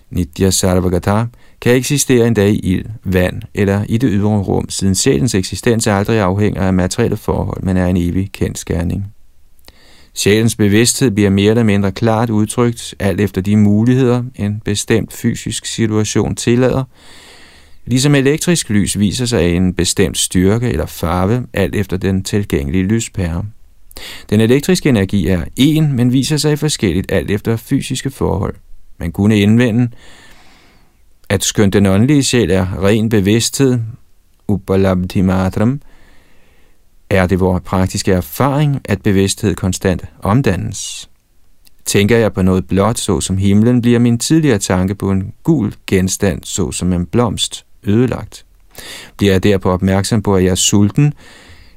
[0.09, 1.25] Nitya Sarvagata,
[1.63, 6.19] kan eksistere endda i ild, vand eller i det ydre rum, siden sjælens eksistens aldrig
[6.19, 9.05] afhænger af materielle forhold, men er en evig kendskærning.
[10.13, 15.65] Sjælens bevidsthed bliver mere eller mindre klart udtrykt, alt efter de muligheder, en bestemt fysisk
[15.65, 16.83] situation tillader,
[17.85, 22.83] ligesom elektrisk lys viser sig af en bestemt styrke eller farve, alt efter den tilgængelige
[22.83, 23.45] lyspære.
[24.29, 28.55] Den elektriske energi er en, men viser sig forskelligt alt efter fysiske forhold.
[28.99, 29.89] Man kunne indvende,
[31.33, 33.79] at skønt den åndelige sjæl er ren bevidsthed,
[34.47, 35.81] upalabdhi matram,
[37.09, 41.09] er det vores praktiske erfaring, at bevidsthed konstant omdannes.
[41.85, 46.43] Tænker jeg på noget blåt, såsom himlen, bliver min tidligere tanke på en gul genstand,
[46.43, 48.45] såsom en blomst, ødelagt.
[49.17, 51.13] Bliver jeg derpå opmærksom på, at jeg er sulten,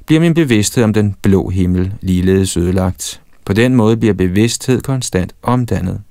[0.05, 3.21] bliver min bevidsthed om den blå himmel ligeledes ødelagt.
[3.45, 6.01] På den måde bliver bevidsthed konstant omdannet.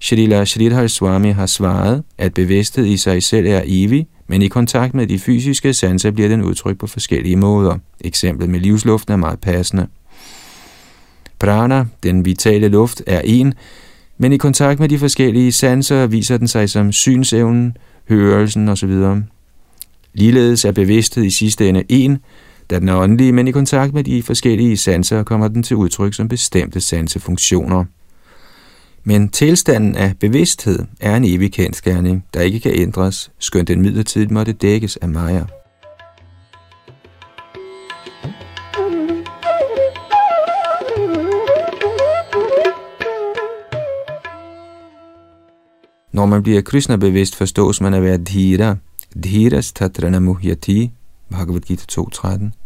[0.00, 4.94] Srila Sridhar Swami har svaret, at bevidsthed i sig selv er evig, men i kontakt
[4.94, 7.78] med de fysiske sanser bliver den udtrykt på forskellige måder.
[8.00, 9.86] Eksemplet med livsluften er meget passende.
[11.38, 13.54] Prana, den vitale luft, er en,
[14.18, 17.76] men i kontakt med de forskellige sanser viser den sig som synsevnen,
[18.08, 18.94] hørelsen osv.
[20.14, 22.18] Ligeledes er bevidsthed i sidste ende en,
[22.70, 26.14] da den er åndelig, men i kontakt med de forskellige sanser kommer den til udtryk
[26.14, 27.84] som bestemte sansefunktioner.
[29.08, 34.30] Men tilstanden af bevidsthed er en evig kendskærning, der ikke kan ændres, skønt den midlertidigt
[34.30, 35.44] måtte dækkes af Maya.
[46.12, 48.76] Når man bliver Krishna-bevidst, forstås man at være dhira.
[49.24, 50.92] Dhiras tatrana muhyati,
[51.30, 52.65] Bhagavad Gita 2.13.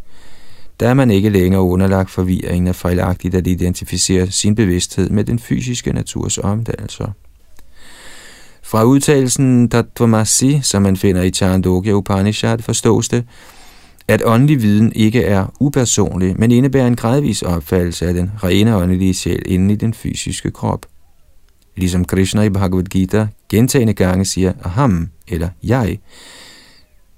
[0.80, 5.38] Der er man ikke længere underlagt forvirringen af fejlagtigt at identificere sin bevidsthed med den
[5.38, 7.12] fysiske naturs omdannelser.
[8.62, 13.24] Fra udtalelsen Tatvamasi, som man finder i Chandogya Upanishad, forstås det,
[14.08, 19.14] at åndelig viden ikke er upersonlig, men indebærer en gradvis opfattelse af den rene åndelige
[19.14, 20.86] sjæl inden i den fysiske krop.
[21.76, 25.98] Ligesom Krishna i Bhagavad Gita gentagende gange siger aham, eller jeg,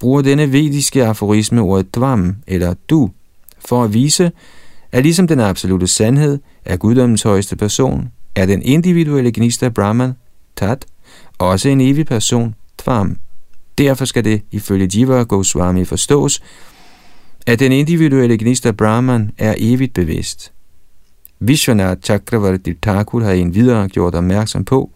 [0.01, 3.11] bruger denne vediske aforisme ordet dvam, eller du,
[3.65, 4.33] for at vise,
[4.93, 10.13] at ligesom den absolute sandhed er guddommens højeste person, er den individuelle gnist af Brahman,
[10.57, 10.87] Tat,
[11.39, 13.17] også en evig person, Tvam.
[13.79, 16.43] Derfor skal det ifølge Jiva Goswami forstås,
[17.47, 20.53] at den individuelle gnist af Brahman er evigt bevidst.
[21.41, 24.91] Vishwanath Chakravarti Thakur har en videre gjort opmærksom på,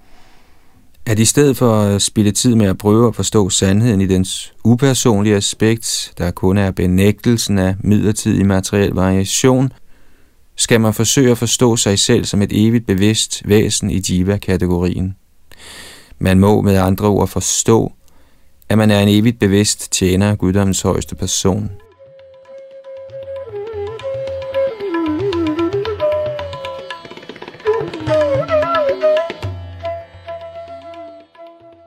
[1.07, 4.53] at i stedet for at spille tid med at prøve at forstå sandheden i dens
[4.64, 9.73] upersonlige aspekt, der kun er benægtelsen af midlertidig materiel variation,
[10.57, 15.16] skal man forsøge at forstå sig selv som et evigt bevidst væsen i jiva-kategorien.
[16.19, 17.92] Man må med andre ord forstå,
[18.69, 21.71] at man er en evigt bevidst tjener af guddommens højeste person–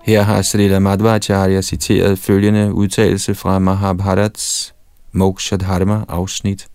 [0.09, 4.73] Her har Srila Madhvacharya citeret følgende udtalelse fra Mahabharats
[5.13, 6.67] Moksha Dharma afsnit.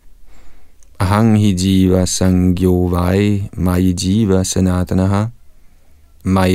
[1.00, 5.26] Ahang hi jiva sangyo vai mai jiva sanatanaha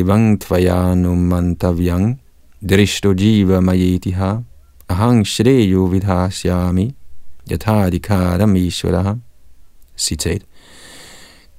[0.06, 2.20] vang tvayanu mantavyang
[2.70, 4.44] drishto jiva mayetiha
[4.89, 6.96] ahang shreyo vidhasyami
[7.52, 9.15] yathadikaram ishvaraha.
[9.98, 10.42] Citat.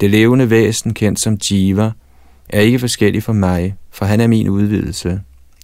[0.00, 1.92] Det levende væsen, kendt som jiva,
[2.52, 5.20] er ikke forskellig fra mig, for han er min udvidelse.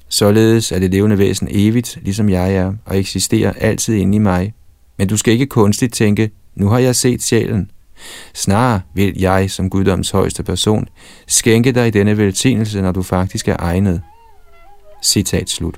[0.08, 4.54] Således er det levende væsen evigt, ligesom jeg er, og eksisterer altid inde i mig.
[4.98, 7.70] Men du skal ikke kunstigt tænke, nu har jeg set sjælen.
[8.34, 10.88] Snarere vil jeg, som guddoms højeste person,
[11.26, 14.02] skænke dig denne velsignelse, når du faktisk er egnet.
[15.02, 15.74] Citat slut.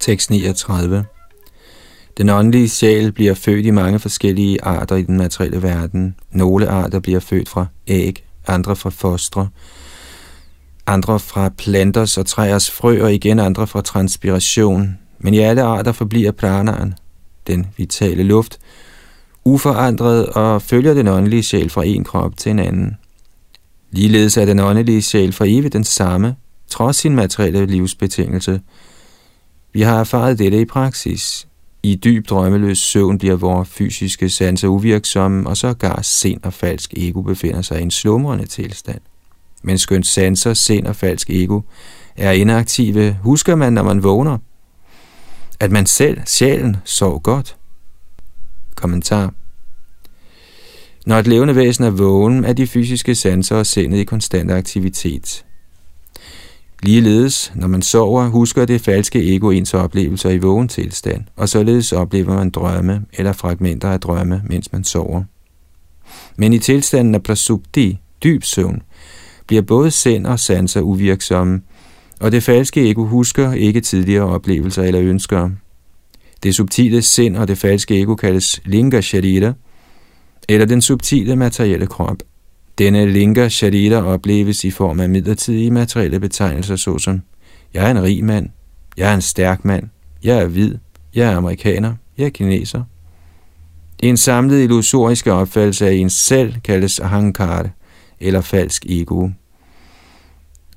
[0.00, 1.04] Tekst 39.
[2.18, 6.14] Den åndelige sjæl bliver født i mange forskellige arter i den materielle verden.
[6.30, 9.48] Nogle arter bliver født fra æg, andre fra fostre,
[10.86, 14.98] andre fra planters og træers frø, og igen andre fra transpiration.
[15.18, 16.94] Men i alle arter forbliver pranaen,
[17.46, 18.58] den vitale luft,
[19.44, 22.96] uforandret og følger den åndelige sjæl fra en krop til en anden.
[23.90, 26.36] Ligeledes er den åndelige sjæl for evigt den samme,
[26.68, 28.60] trods sin materielle livsbetingelse–
[29.72, 31.46] vi har erfaret dette i praksis.
[31.82, 36.94] I dyb drømmeløs søvn bliver vores fysiske sanser uvirksomme, og så gar sind og falsk
[36.96, 39.00] ego befinder sig i en slumrende tilstand.
[39.62, 41.60] Men skønt sanser, sind og falsk ego
[42.16, 44.38] er inaktive, husker man, når man vågner,
[45.60, 47.56] at man selv, sjælen, sov godt.
[48.74, 49.34] Kommentar
[51.06, 55.44] Når et levende væsen er vågen, er de fysiske sanser og sindet i konstant aktivitet.
[56.82, 61.92] Ligeledes, når man sover, husker det falske ego ens oplevelser i vågen tilstand, og således
[61.92, 65.24] oplever man drømme eller fragmenter af drømme, mens man sover.
[66.36, 68.82] Men i tilstanden af prasupti, dyb søvn,
[69.46, 71.60] bliver både sind og sanser uvirksomme,
[72.20, 75.50] og det falske ego husker ikke tidligere oplevelser eller ønsker.
[76.42, 79.52] Det subtile sind og det falske ego kaldes linga sharira,
[80.48, 82.16] eller den subtile materielle krop.
[82.80, 87.22] Denne linker sharira opleves i form af midlertidige materielle betegnelser såsom
[87.74, 88.48] Jeg er en rig mand,
[88.96, 89.88] jeg er en stærk mand,
[90.24, 90.74] jeg er hvid,
[91.14, 92.82] jeg er amerikaner, jeg er kineser.
[93.98, 97.68] En samlet illusorisk opfattelse af ens selv kaldes ahankar,
[98.20, 99.28] eller falsk ego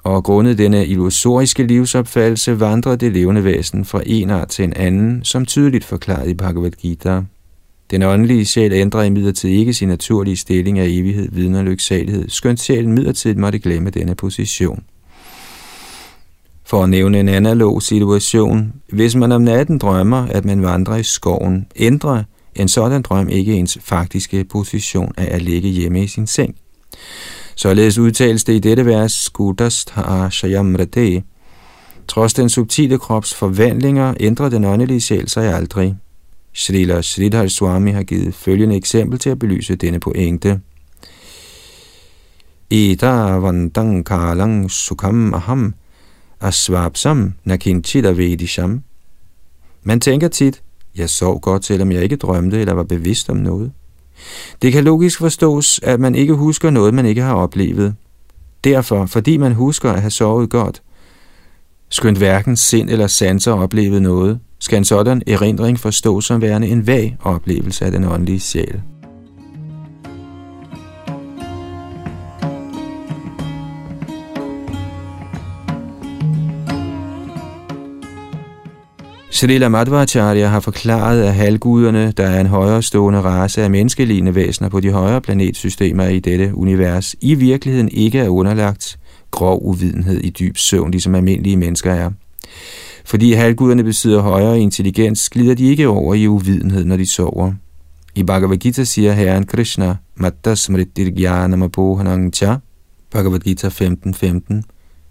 [0.04, 5.24] og grundet denne illusoriske livsopfattelse vandrer det levende væsen fra en art til en anden,
[5.24, 7.22] som tydeligt forklaret i Bhagavad Gita.
[7.93, 12.60] Den åndelige sjæl ændrer imidlertid ikke sin naturlige stilling af evighed, viden og lyksalighed, skønt
[12.60, 14.84] sjælen midlertidigt måtte glemme denne position.
[16.65, 21.03] For at nævne en analog situation, hvis man om natten drømmer, at man vandrer i
[21.03, 22.23] skoven, ændrer
[22.56, 26.56] en sådan drøm ikke ens faktiske position af at ligge hjemme i sin seng.
[27.56, 31.23] Således udtales det i dette vers, Skudast Haashayamrate.
[32.08, 35.97] Trods den subtile krops forvandlinger ændrer den åndelige sjæl sig aldrig.
[36.54, 40.62] Srila Sridhar Swami har givet følgende eksempel til at belyse denne pointe.
[42.70, 45.74] Ida vandang kalang sukam aham
[46.42, 48.84] asvapsam nakinchita vedisham.
[49.84, 50.62] Man tænker tit,
[50.96, 53.72] jeg sov godt, selvom jeg ikke drømte eller var bevidst om noget.
[54.62, 57.96] Det kan logisk forstås, at man ikke husker noget, man ikke har oplevet.
[58.63, 60.82] Derfor, fordi man husker at have sovet godt,
[61.89, 66.88] skønt hverken sind eller sanser oplevet noget, skal en sådan erindring forstås som værende en
[66.88, 68.82] vag oplevelse af den åndelige sjæl.
[79.32, 84.69] Srila Madhvacharya har forklaret, at halvguderne, der er en højere stående race af menneskelignende væsener
[84.69, 88.99] på de højere planetsystemer i dette univers, i virkeligheden ikke er underlagt
[89.32, 92.10] grov uvidenhed i dyb søvn, ligesom almindelige mennesker er.
[93.06, 97.54] Fordi halvguderne besidder højere intelligens, glider de ikke over i uvidenhed, når de sover.
[98.16, 102.56] I Bhagavad Gita siger Herren Krishna, Matta Smritir Jnanamapohanang Cha,
[103.12, 104.63] Bhagavad Gita 15.15, 15,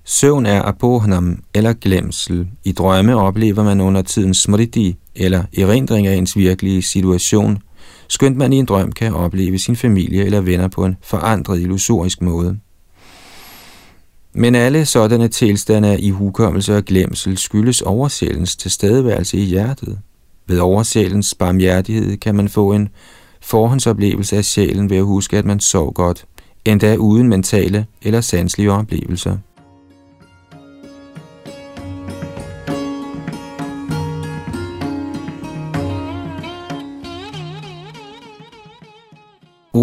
[0.05, 2.49] Søvn er apohanam eller glemsel.
[2.65, 7.59] I drømme oplever man under tiden smriti eller erindring af ens virkelige situation,
[8.09, 12.23] skønt man i en drøm kan opleve sin familie eller venner på en forandret illusorisk
[12.23, 12.59] måde.
[14.35, 19.99] Men alle sådanne tilstande af ihukommelse og glemsel skyldes oversjælens tilstedeværelse i hjertet.
[20.47, 22.89] Ved oversjælens barmhjertighed kan man få en
[23.41, 26.25] forhåndsoplevelse af sjælen ved at huske, at man sov godt,
[26.65, 29.37] endda uden mentale eller sanselige oplevelser.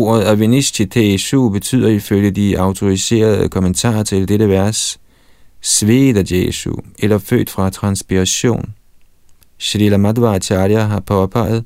[0.05, 4.99] Ordet avinishchiteshu betyder ifølge de autoriserede kommentarer til dette vers
[5.61, 8.73] Svedajeshu, eller født fra transpiration.
[9.57, 11.65] Srila Madhvacharya har påpeget,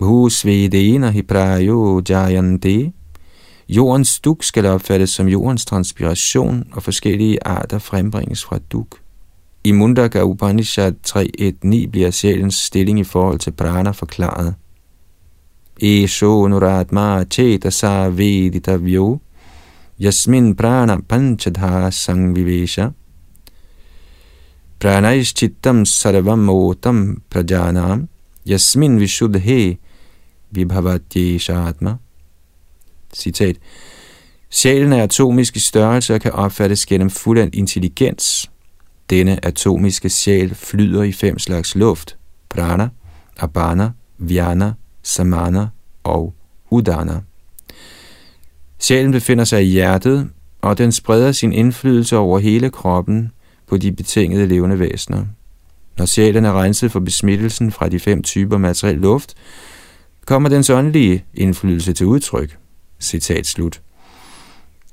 [0.00, 2.92] Hu svedena hiprayo jayante.
[3.68, 8.98] Jordens duk skal opfattes som jordens transpiration, og forskellige arter frembringes fra duk.
[9.64, 14.54] I Mundaka Upanishad 3.1.9 bliver sjælens stilling i forhold til prana forklaret.
[15.80, 19.20] Esho nuratma chetasa veditavyo
[19.98, 22.94] yasmin prana panchadha sangvivesha
[24.78, 28.08] pranaishchittam sarvam otam prajanam
[28.46, 29.78] yasmin vishuddhe
[30.54, 31.98] vibhavatyeshatma.
[33.12, 33.56] Citat.
[34.50, 38.50] Sjælen er atomisk i størrelse og kan opfattes gennem fuldendt intelligens.
[39.10, 42.16] Denne atomiske sjæl flyder i fem slags luft.
[42.48, 42.88] Prana,
[43.36, 44.72] Abana, Vyana,
[45.02, 45.75] samana
[46.06, 46.34] og
[46.70, 47.20] udana.
[48.78, 50.28] Sjælen befinder sig i hjertet,
[50.62, 53.30] og den spreder sin indflydelse over hele kroppen
[53.68, 55.24] på de betingede levende væsener.
[55.98, 59.34] Når sjælen er renset for besmittelsen fra de fem typer materiel luft,
[60.26, 62.58] kommer dens åndelige indflydelse til udtryk.
[63.00, 63.80] Citat slut.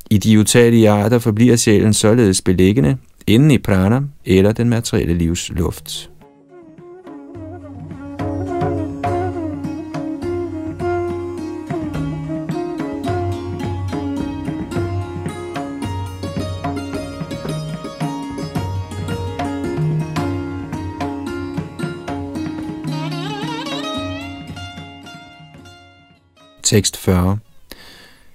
[0.09, 2.97] I de utallige arter forbliver sjælen således beliggende
[3.27, 6.09] inden i prana eller den materielle livs luft.
[26.63, 27.37] Tekst 40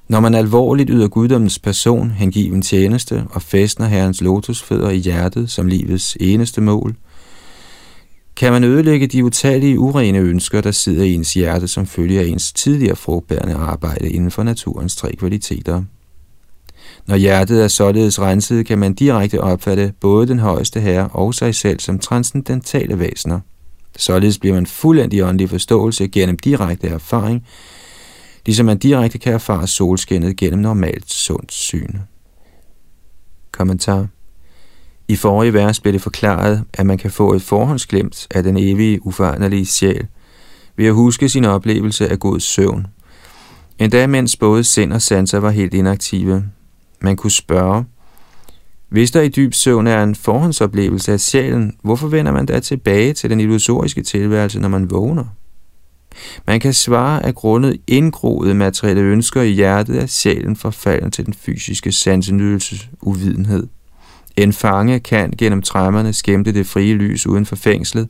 [0.08, 5.66] Når man alvorligt yder guddommens person hengiven tjeneste og fæstner herrens lotusfødder i hjertet som
[5.66, 6.96] livets eneste mål,
[8.36, 12.24] kan man ødelægge de utallige urene ønsker, der sidder i ens hjerte som følge af
[12.24, 15.82] ens tidligere frugtbærende arbejde inden for naturens tre kvaliteter.
[17.06, 21.54] Når hjertet er således renset, kan man direkte opfatte både den højeste herre og sig
[21.54, 23.40] selv som transcendentale væsener.
[23.96, 27.46] Således bliver man fuldendt i åndelig forståelse gennem direkte erfaring,
[28.46, 31.98] ligesom man direkte kan erfare solskinnet gennem normalt sundt syn.
[33.52, 34.06] Kommentar
[35.08, 39.06] I forrige vers blev det forklaret, at man kan få et forhåndsglemt af den evige,
[39.06, 40.06] uforanderlige sjæl,
[40.76, 42.86] ved at huske sin oplevelse af god søvn.
[43.78, 46.44] Endda mens både sind og sanser var helt inaktive.
[47.00, 47.84] Man kunne spørge,
[48.88, 53.12] hvis der i dyb søvn er en forhåndsoplevelse af sjælen, hvorfor vender man da tilbage
[53.12, 55.24] til den illusoriske tilværelse, når man vågner?
[56.46, 61.34] Man kan svare, at grundet indgroede materielle ønsker i hjertet er sjælen forfalden til den
[61.34, 63.66] fysiske sansenydelses uvidenhed.
[64.36, 68.08] En fange kan gennem træmmerne skæmte det frie lys uden for fængslet,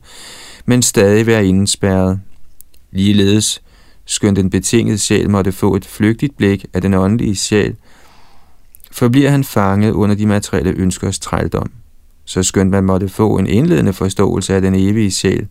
[0.65, 2.19] men stadig være indespærret.
[2.91, 3.61] Ligeledes,
[4.05, 7.75] skønt den betingede sjæl måtte få et flygtigt blik af den åndelige sjæl,
[8.91, 11.71] forbliver han fanget under de materielle ønskers trældom.
[12.25, 15.47] Så skønt man måtte få en indledende forståelse af den evige sjæl,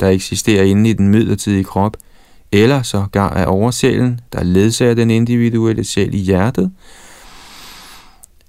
[0.00, 1.96] der eksisterer inde i den midlertidige krop,
[2.52, 6.72] eller så gar af oversjælen, der ledsager den individuelle sjæl i hjertet,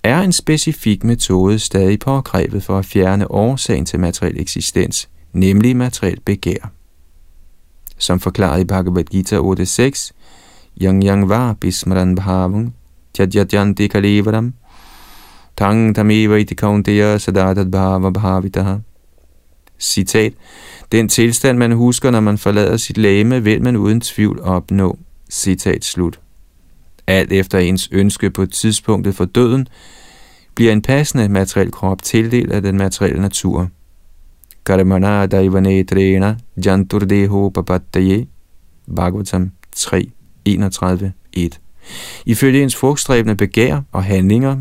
[0.04, 6.20] er en specifik metode stadig påkrævet for at fjerne årsagen til materiel eksistens, nemlig materiel
[6.26, 6.72] begær.
[7.98, 10.12] Som forklaret i Bhagavad Gita 8.6,
[10.82, 12.76] Yang Yang var bismaran Bhavung,
[13.14, 14.54] Tjadjadjan kalivaram
[15.60, 17.18] tang tameva iti kaunteya
[17.72, 18.78] bhava bhavitaha.
[19.80, 20.34] Citat.
[20.92, 24.98] Den tilstand, man husker, når man forlader sit læme, vil man uden tvivl opnå.
[25.32, 26.20] Citat slut.
[27.08, 29.68] Alt efter ens ønske på tidspunktet for døden,
[30.56, 33.70] bliver en passende materiel krop tildelt af den materielle natur.
[34.66, 38.28] Karmana daivane trena janturdeho papattaye
[38.96, 40.10] Bhagavatam 3,
[40.46, 41.60] 31, 1.
[42.26, 44.58] Ifølge ens frugtstræbende begær og handlinger,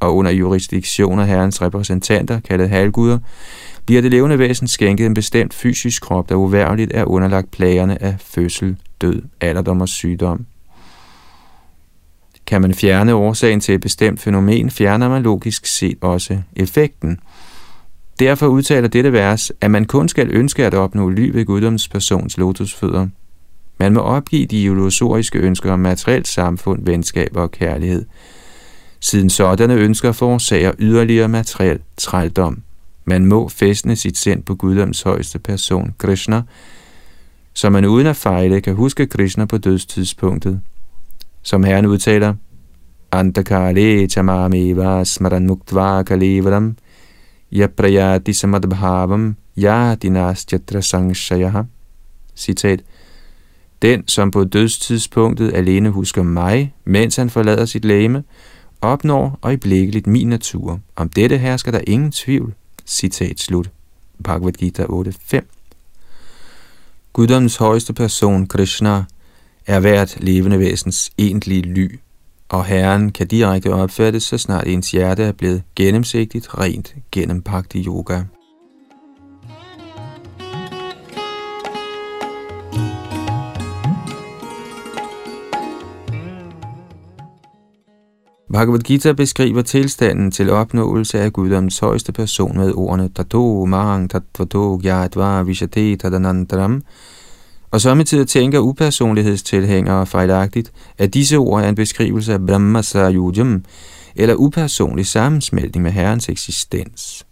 [0.00, 3.18] og under jurisdiktion af herrens repræsentanter, kaldet halvguder,
[3.90, 8.16] bliver det levende væsen skænket en bestemt fysisk krop, der uværligt er underlagt plagerne af
[8.18, 10.46] fødsel, død, alderdom og sygdom.
[12.46, 17.18] Kan man fjerne årsagen til et bestemt fænomen, fjerner man logisk set også effekten.
[18.18, 22.38] Derfor udtaler dette vers, at man kun skal ønske at opnå ly ved guddoms persons
[22.38, 23.08] lotusfødder–
[23.78, 28.04] man må opgive de illusoriske ønsker om materielt samfund, venskaber og kærlighed.
[29.00, 32.62] Siden sådanne ønsker forårsager yderligere materiel trældom.
[33.04, 36.42] Man må fæstne sit sind på guddoms højeste person, Krishna,
[37.52, 40.60] så man uden at fejle kan huske Krishna på dødstidspunktet.
[41.42, 42.34] Som Herren udtaler,
[43.12, 46.76] Antakale chamameva smaran muktva kalevaram
[47.52, 51.62] yaprayati samadbhavam yadinastyatra sangshayaha.
[52.36, 52.82] Citat.
[53.82, 58.24] Den, som på dødstidspunktet alene husker mig, mens han forlader sit læme,
[58.80, 60.80] opnår øjeblikkeligt min natur.
[60.96, 62.54] Om dette hersker der ingen tvivl.
[62.90, 63.70] Citat slut.
[64.24, 65.40] Bhagavad Gita 8.5
[67.12, 69.04] Guddoms højeste person, Krishna,
[69.66, 71.98] er hvert levende væsens egentlige ly,
[72.48, 77.86] og Herren kan direkte opfattes, så snart ens hjerte er blevet gennemsigtigt rent gennem bhakti
[77.86, 78.22] yoga.
[88.52, 94.78] Bhagavad Gita beskriver tilstanden til opnåelse af guddoms højeste person med ordene Tato Mahang Tattvato
[94.82, 96.82] Gyatva Vishate Tadanantaram,
[97.70, 103.64] og samtidig tænker upersonlighedstilhængere fejlagtigt, at disse ord er en beskrivelse af Brahma Sayujam,
[104.16, 107.26] eller upersonlig sammensmeltning med Herrens eksistens.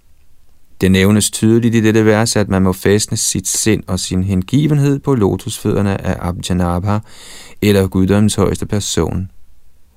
[0.81, 4.99] Det nævnes tydeligt i dette vers, at man må fæstne sit sind og sin hengivenhed
[4.99, 6.99] på lotusfødderne af Abjanabha,
[7.63, 9.29] eller guddoms højeste person,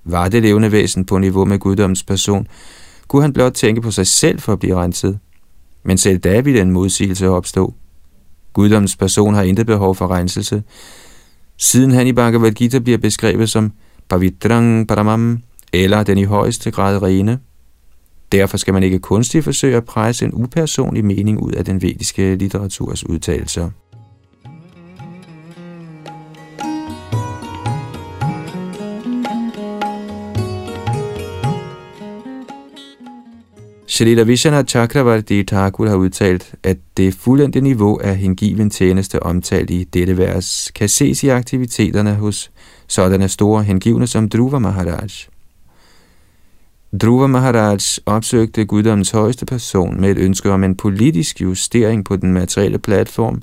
[0.03, 2.47] var det levende væsen på niveau med guddommens person,
[3.07, 5.19] kunne han blot tænke på sig selv for at blive renset.
[5.83, 7.73] Men selv da ville en modsigelse opstå.
[8.53, 10.63] Guddommens person har intet behov for renselse.
[11.57, 13.71] Siden han i Bhagavad Gita bliver beskrevet som
[14.09, 15.39] Pavitrang Paramam,
[15.73, 17.39] eller den i højeste grad rene.
[18.31, 22.35] Derfor skal man ikke kunstigt forsøge at presse en upersonlig mening ud af den vediske
[22.35, 23.69] litteraturs udtalelser.
[33.91, 39.83] Shalila Vishana Chakravarti Thakur har udtalt, at det fuldendte niveau af hengiven tjeneste omtalt i
[39.83, 42.51] dette vers, kan ses i aktiviteterne hos
[42.87, 45.09] sådanne store hengivne som Dhruva Maharaj.
[47.01, 52.33] Dhruva Maharaj opsøgte guddommens højeste person med et ønske om en politisk justering på den
[52.33, 53.41] materielle platform,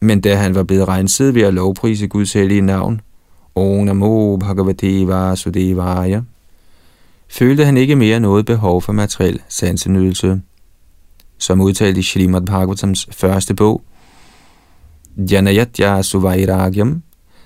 [0.00, 3.00] men da han var blevet renset ved at lovprise Guds hellige navn,
[3.54, 6.22] Om Namo Bhagavate Vasudevaya,
[7.30, 10.40] følte han ikke mere noget behov for materiel sansenydelse.
[11.38, 13.82] Som udtalt i Srimad Bhagavatams første bog,
[15.16, 17.02] Janayatya Suvairagyam,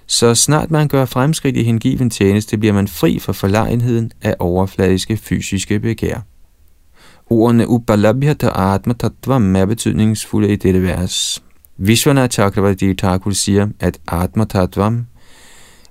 [0.07, 5.17] så snart man gør fremskridt i hengiven tjeneste, bliver man fri for forlegenheden af overfladiske
[5.17, 6.21] fysiske begær.
[7.31, 11.43] Ordene Upalabhyata Atma Tattvam er betydningsfulde i dette vers.
[11.77, 15.07] Vishwanath Chakravarti Thakur siger, at Atma Tattvam,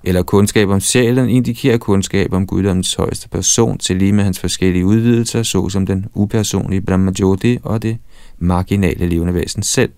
[0.06, 4.86] eller kundskab om sjælen, indikerer kundskab om guddommens højeste person, til lige med hans forskellige
[4.86, 7.98] udvidelser, såsom den upersonlige Brahmajoti og det
[8.38, 9.90] marginale levende væsen selv.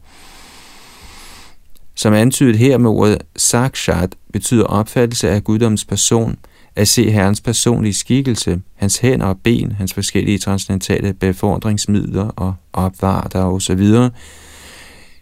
[1.94, 6.36] Som antydet her med ordet sakshat, betyder opfattelse af guddommens person
[6.76, 13.44] at se Herrens personlige skikkelse, hans hænder og ben, hans forskellige transcendentale befordringsmidler og opvarter
[13.44, 13.92] osv.,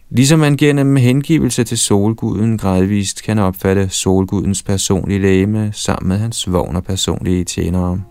[0.09, 6.51] Ligesom man gennem hengivelse til solguden gradvist kan opfatte solgudens personlige læme sammen med hans
[6.51, 8.01] vogn og personlige tjenere.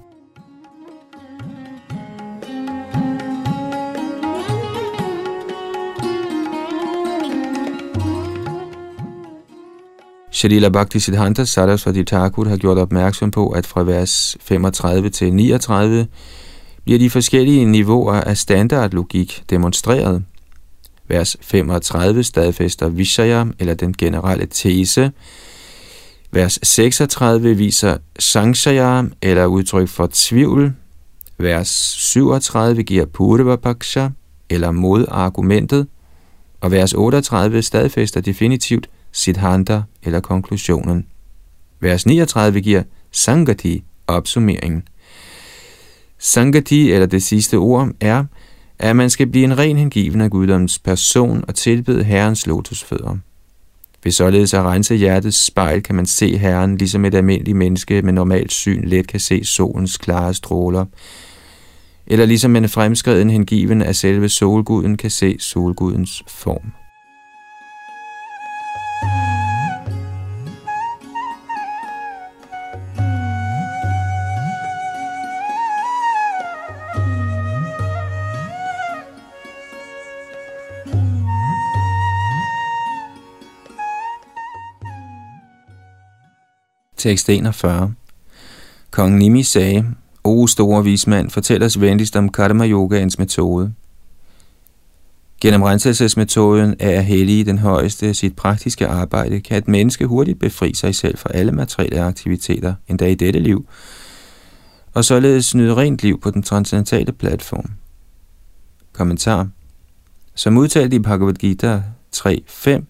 [10.33, 16.07] Shalila Bhakti Siddhanta Saraswati Thakur har gjort opmærksom på, at fra vers 35 til 39
[16.85, 20.23] bliver de forskellige niveauer af standardlogik demonstreret.
[21.09, 25.13] Vers 35 stadfæster Vishaya, eller den generelle tese.
[26.33, 30.73] Vers 36 viser Sangshaya, eller udtryk for tvivl.
[31.39, 34.09] Vers 37 giver Purvapaksha,
[34.51, 35.87] eller modargumentet.
[36.61, 41.07] Og vers 38 stadfæster definitivt Siddhanta, eller konklusionen.
[41.81, 42.83] Vers 39 giver
[43.13, 44.83] Sangati, opsummeringen.
[46.19, 48.25] Sangati, eller det sidste ord, er,
[48.79, 53.16] at man skal blive en ren hengiven af guddoms person og tilbede Herrens lotusfødder.
[54.05, 58.12] Ved således at rense hjertets spejl kan man se Herren, ligesom et almindeligt menneske med
[58.12, 60.85] normalt syn let kan se solens klare stråler,
[62.07, 66.84] eller ligesom en fremskreden hengiven af selve solguden kan se solgudens form.
[87.05, 87.95] Tekst 41.
[88.91, 89.87] Kong Nimi sagde,
[90.25, 93.73] O store vismand, fortæl os venligst om karma yogaens metode.
[95.41, 100.75] Gennem renselsesmetoden er hellig hellige den højeste sit praktiske arbejde, kan et menneske hurtigt befri
[100.75, 103.67] sig selv fra alle materielle aktiviteter, endda i dette liv,
[104.95, 107.71] og således nyde rent liv på den transcendentale platform.
[108.93, 109.49] Kommentar
[110.35, 111.83] Som udtalt i Bhagavad Gita
[112.17, 112.85] 3.5,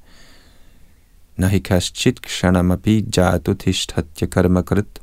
[1.37, 5.01] nahi kaschit kshanamapi jato tishthatya karma krit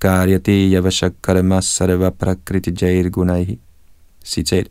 [0.00, 3.58] karyate yavashak karma sarva prakriti jair gunaihi.
[4.24, 4.68] Citat.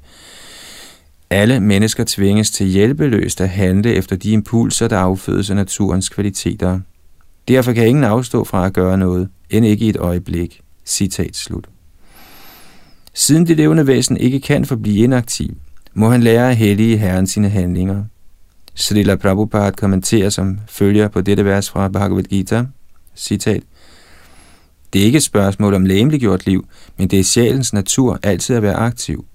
[1.30, 6.80] Alle mennesker tvinges til hjælpeløst at handle efter de impulser, der affødes af naturens kvaliteter.
[7.48, 10.62] Derfor kan ingen afstå fra at gøre noget, end ikke i et øjeblik.
[10.86, 11.68] Citat slut.
[13.14, 15.58] Siden det levende væsen ikke kan forblive inaktiv,
[15.94, 18.04] må han lære at hellige Herren sine handlinger–
[18.80, 22.66] Srila Prabhupada kommenterer som følger på dette vers fra Bhagavad Gita,
[23.16, 23.64] citat,
[24.94, 26.68] Det er ikke et spørgsmål om læmeliggjort liv,
[26.98, 29.26] men det er sjælens natur altid at være aktiv.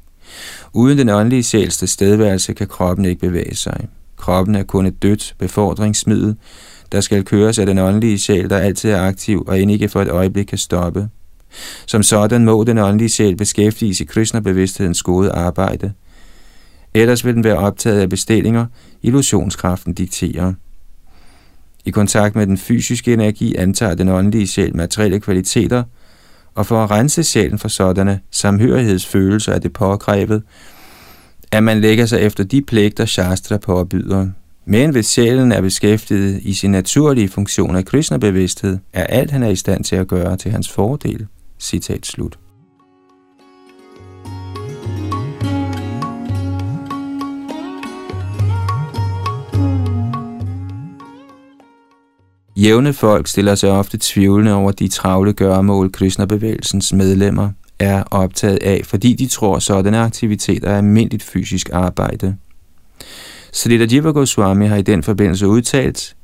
[0.73, 3.89] Uden den åndelige sjæls tilstedeværelse kan kroppen ikke bevæge sig.
[4.17, 6.37] Kroppen er kun et dødt befordringsmiddel,
[6.93, 10.03] der skal køres af den åndelige sjæl, der altid er aktiv og end ikke for
[10.03, 11.09] et øjeblik kan stoppe.
[11.87, 15.93] Som sådan må den åndelige sjæl beskæftiges i Krishna-bevidsthedens gode arbejde–
[16.95, 18.67] Ellers vil den være optaget af bestillinger,
[19.03, 20.53] illusionskraften dikterer.
[21.85, 25.83] I kontakt med den fysiske energi antager den åndelige sjæl materielle kvaliteter,
[26.55, 30.43] og for at rense sjælen for sådanne samhørighedsfølelser er det påkrævet,
[31.53, 34.29] at man lægger sig efter de pligter, Shastra påbyder.
[34.65, 39.49] Men hvis sjælen er beskæftiget i sin naturlige funktion af Krishna-bevidsthed, er alt han er
[39.49, 41.27] i stand til at gøre til hans fordel.
[41.59, 42.42] Citat slut.
[52.63, 58.81] Jævne folk stiller sig ofte tvivlende over de travle gøremål, Krishna-bevægelsens medlemmer er optaget af,
[58.85, 62.37] fordi de tror, sådanne aktiviteter er almindeligt fysisk arbejde.
[63.53, 66.17] Srila Jiva Goswami har i den forbindelse udtalt,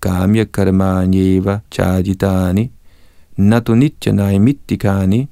[0.00, 2.70] Gamya karmanyeva Chajidani,
[3.36, 5.28] natu nityanai mittikani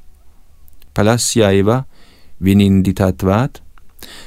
[0.95, 1.81] palasyaiva
[2.39, 3.62] vininditatvat.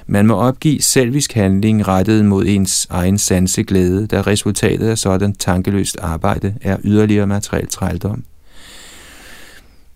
[0.07, 5.97] Man må opgive selvisk handling rettet mod ens egen sanseglæde, da resultatet af sådan tankeløst
[6.01, 8.23] arbejde er yderligere materiel trældom.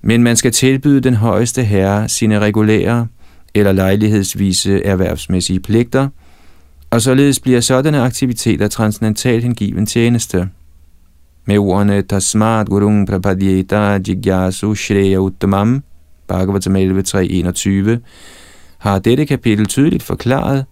[0.02, 3.08] Men man skal tilbyde den højeste herre sine regulære
[3.54, 6.08] eller lejlighedsvise erhvervsmæssige pligter,
[6.90, 10.50] og således bliver sådanne aktiviteter transcendental hengiven tjeneste.
[11.46, 15.84] Med ordene Tasmat Gurung Prapadyeta Jigyasu Shreya Uttamam,
[16.28, 17.98] Bhagavatam 11.3.21,
[18.80, 20.66] har dette kapitel tydeligt forklaret,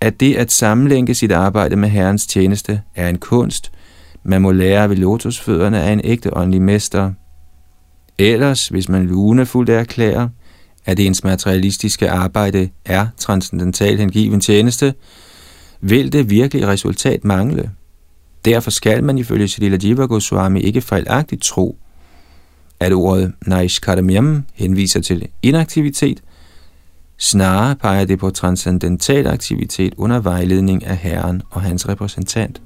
[0.00, 3.72] at det at sammenlænke sit arbejde med Herrens tjeneste er en kunst,
[4.24, 7.12] man må lære ved lotusfødderne af en ægte åndelig mester.
[8.18, 10.28] Ellers, hvis man lunefuldt erklærer,
[10.86, 14.94] at ens materialistiske arbejde er transcendental hengiven tjeneste,
[15.80, 17.70] vil det virkelige resultat mangle.
[18.44, 21.78] Derfor skal man ifølge Srila Jiva Goswami ikke fejlagtigt tro,
[22.80, 26.22] at ordet Naishkaramyam henviser til inaktivitet,
[27.18, 32.62] snarere peger det på transcendental aktivitet under vejledning af Herren og hans repræsentant.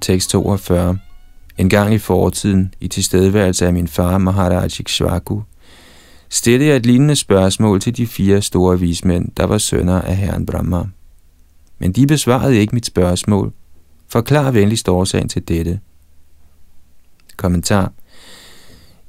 [0.00, 1.09] Tekst 42.
[1.60, 5.40] En gang i fortiden, i tilstedeværelse af min far Maharaj Ikshvaku,
[6.28, 10.46] stillede jeg et lignende spørgsmål til de fire store vismænd, der var sønner af herren
[10.46, 10.84] Brahma.
[11.78, 13.52] Men de besvarede ikke mit spørgsmål.
[14.08, 15.80] Forklar venligst årsagen til dette.
[17.36, 17.92] Kommentar.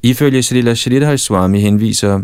[0.03, 2.23] Ifølge Srila Sridhar Swami henviser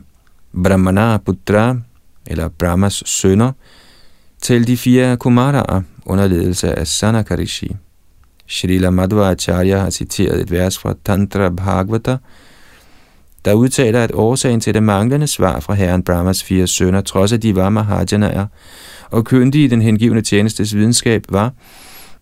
[0.64, 1.78] Brahmana Putra,
[2.26, 3.52] eller Brahmas sønner,
[4.42, 7.76] til de fire Kumaraer under ledelse af Sanakarishi.
[8.48, 12.18] Srila Madhvacharya har citeret et vers fra Tantra Bhagavata,
[13.46, 17.44] der udtaler, at årsagen til det manglende svar fra herren Brahmas fire sønner, trods at
[17.44, 18.46] de var Mahajanaer
[19.12, 21.54] og kyndige i den hengivne tjenestes videnskab, var,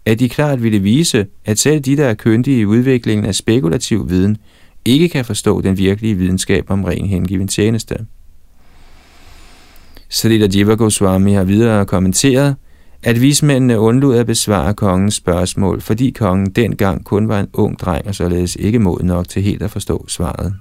[0.05, 4.09] at de klart ville vise, at selv de, der er kyndige i udviklingen af spekulativ
[4.09, 4.37] viden,
[4.85, 7.95] ikke kan forstå den virkelige videnskab om ren hengiven tjeneste.
[10.09, 12.55] Srila Jiva Goswami har videre kommenteret,
[13.03, 18.07] at vismændene undlod at besvare kongens spørgsmål, fordi kongen dengang kun var en ung dreng
[18.07, 20.55] og således ikke mod nok til helt at forstå svaret.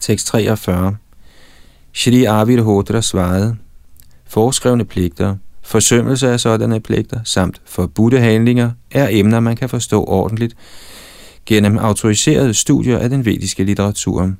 [0.00, 0.96] Tekst 43
[1.92, 3.56] Shri Arvid Hodra svarede,
[4.24, 10.56] Forskrevne pligter, forsømmelse af sådanne pligter samt forbudte handlinger er emner, man kan forstå ordentligt,
[11.46, 14.32] gennem autoriserede studier af den vediske litteratur.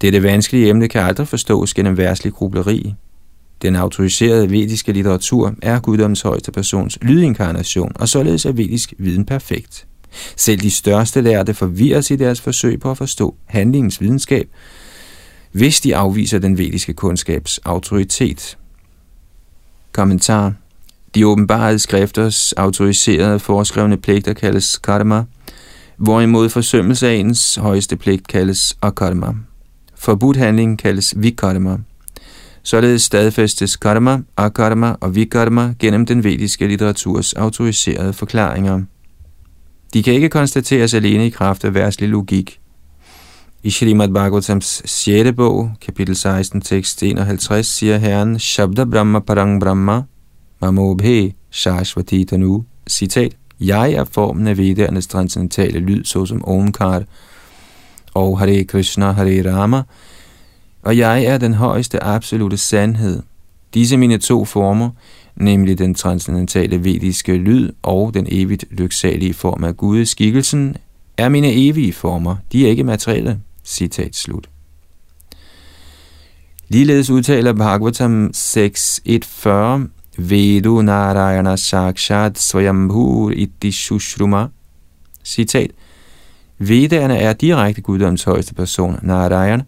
[0.00, 2.94] Dette vanskelige emne kan aldrig forstås gennem værslig grubleri.
[3.62, 9.86] Den autoriserede vediske litteratur er guddoms højeste persons lydinkarnation, og således er vedisk viden perfekt.
[10.36, 14.48] Selv de største lærte forvirres i deres forsøg på at forstå handlingens videnskab,
[15.52, 18.58] hvis de afviser den vediske kundskabs autoritet.
[19.92, 20.54] Kommentar
[21.14, 25.24] De åbenbare skrifters autoriserede foreskrevne pligter kaldes karma–
[25.96, 29.34] hvorimod forsømmelse af ens højeste pligt kaldes akarma.
[29.94, 31.78] Forbudt handling kaldes vikarma.
[32.62, 38.82] Således stadfæstes karma, akarma og vikarma gennem den vediske litteraturs autoriserede forklaringer.
[39.94, 42.60] De kan ikke konstateres alene i kraft af værtslig logik.
[43.62, 45.32] I Srimad Bhagavatams 6.
[45.36, 50.02] bog, kapitel 16, tekst 51, siger Herren, Shabda Brahma Parang Brahma,
[50.60, 57.02] Mamobhe Shashvati Tanu, citat, jeg er formen af vedernes transcendentale lyd, såsom Omkar
[58.14, 59.82] og Hare Krishna, Hare Rama,
[60.82, 63.22] og jeg er den højeste absolute sandhed.
[63.74, 64.90] Disse mine to former,
[65.36, 70.76] nemlig den transcendentale vediske lyd og den evigt lyksalige form af gudeskikkelsen,
[71.16, 72.36] er mine evige former.
[72.52, 73.40] De er ikke materielle.
[73.64, 74.48] Citat slut.
[76.68, 79.50] Ligeledes udtaler Bhagavatam 6.1.40,
[80.18, 84.48] Vedu Narayana Sakshat Svayambhur Iti Shushruma.
[85.24, 85.70] Citat.
[86.58, 89.62] Vedderne er direkte guddoms højeste person, Narayan,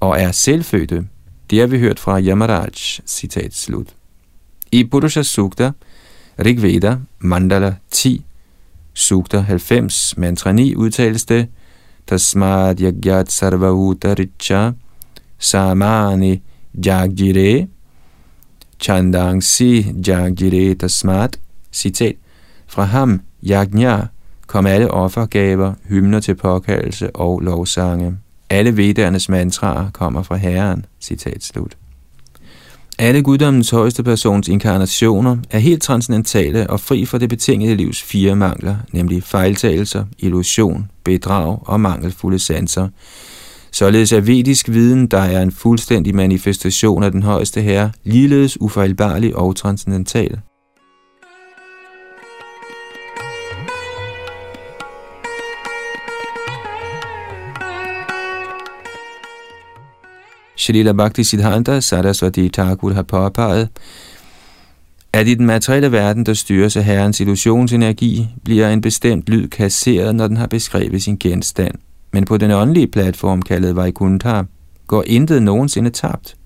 [0.00, 1.06] og er selvfødte.
[1.50, 2.70] Det har vi hørt fra Yamaraj.
[3.06, 3.94] Citat slut.
[4.72, 5.72] I Purusha Sukta,
[6.38, 8.24] Rigveda, Mandala 10,
[8.94, 11.48] Sukta 90, mantra 9 udtales det,
[12.06, 14.72] Tasmad Yagyat Sarvahuta Richa
[15.38, 16.42] Samani
[16.86, 17.68] Jagjire
[18.80, 21.38] Chandangsi Jagire Tasmat,
[21.72, 22.16] citat,
[22.66, 23.20] fra ham,
[23.50, 24.06] Yagnya,
[24.46, 28.16] kom alle offergaver, hymner til påkaldelse og lovsange.
[28.50, 30.84] Alle vedernes mantraer kommer fra Herren.
[31.00, 31.76] Citat slut.
[32.98, 38.36] Alle guddommens højeste persons inkarnationer er helt transcendentale og fri for det betingede livs fire
[38.36, 42.88] mangler, nemlig fejltagelser, illusion, bedrag og mangelfulde sanser.
[43.74, 49.36] Således er vedisk viden, der er en fuldstændig manifestation af den højeste herre, ligeledes ufejlbarlig
[49.36, 50.40] og transcendental.
[60.56, 63.68] Shalila Bhakti Siddhanta Saraswati Thakur har påpeget,
[65.12, 70.14] at i den materielle verden, der styres af herrens illusionsenergi, bliver en bestemt lyd kasseret,
[70.14, 71.74] når den har beskrevet sin genstand.
[72.14, 74.42] Men på den åndelige platform, kaldet Vaikuntha,
[74.86, 76.36] går intet nogensinde tabt.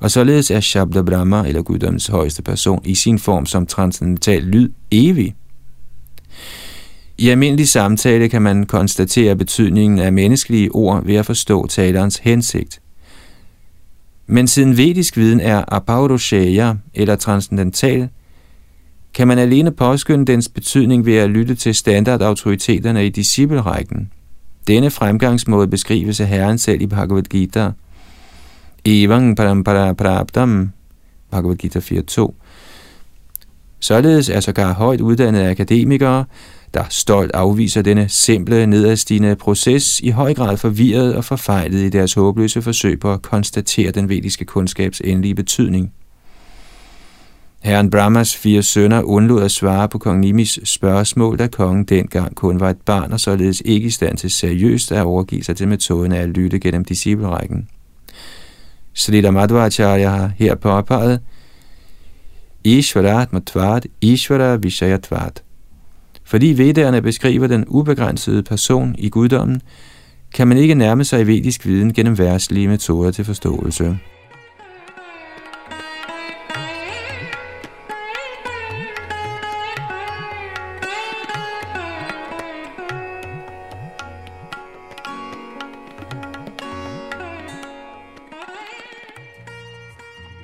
[0.00, 4.70] Og således er Shabda Brahma, eller guddommens højeste person, i sin form som transcendental lyd
[4.90, 5.34] evig.
[7.18, 12.80] I almindelig samtale kan man konstatere betydningen af menneskelige ord ved at forstå talerens hensigt.
[14.26, 18.08] Men siden vedisk viden er apaurosheya, eller transcendental,
[19.14, 24.10] kan man alene påskynde dens betydning ved at lytte til standardautoriteterne i disciplerækken.
[24.68, 27.70] Denne fremgangsmåde beskrives af Herren selv i Bhagavad Gita.
[28.84, 30.72] Evang parampara prabdam,
[31.30, 32.34] Bhagavad Gita 4.2.
[33.80, 36.24] Således er sågar højt uddannede akademikere,
[36.74, 42.14] der stolt afviser denne simple, nedadstigende proces, i høj grad forvirret og forfejlet i deres
[42.14, 45.92] håbløse forsøg på at konstatere den vediske kundskabs endelige betydning.
[47.62, 52.60] Herren Brahmas fire sønner undlod at svare på kong Nimis spørgsmål, da kongen dengang kun
[52.60, 56.12] var et barn og således ikke i stand til seriøst at overgive sig til metoden
[56.12, 57.68] af at lytte gennem disciplerækken.
[58.94, 61.20] Srila Madhvacharya har her påpeget,
[62.64, 65.42] Ishvarat matvat, Ishvara vishayatvat.
[66.24, 69.60] Fordi vedderne beskriver den ubegrænsede person i guddommen,
[70.34, 73.98] kan man ikke nærme sig i vedisk viden gennem værtslige metoder til forståelse.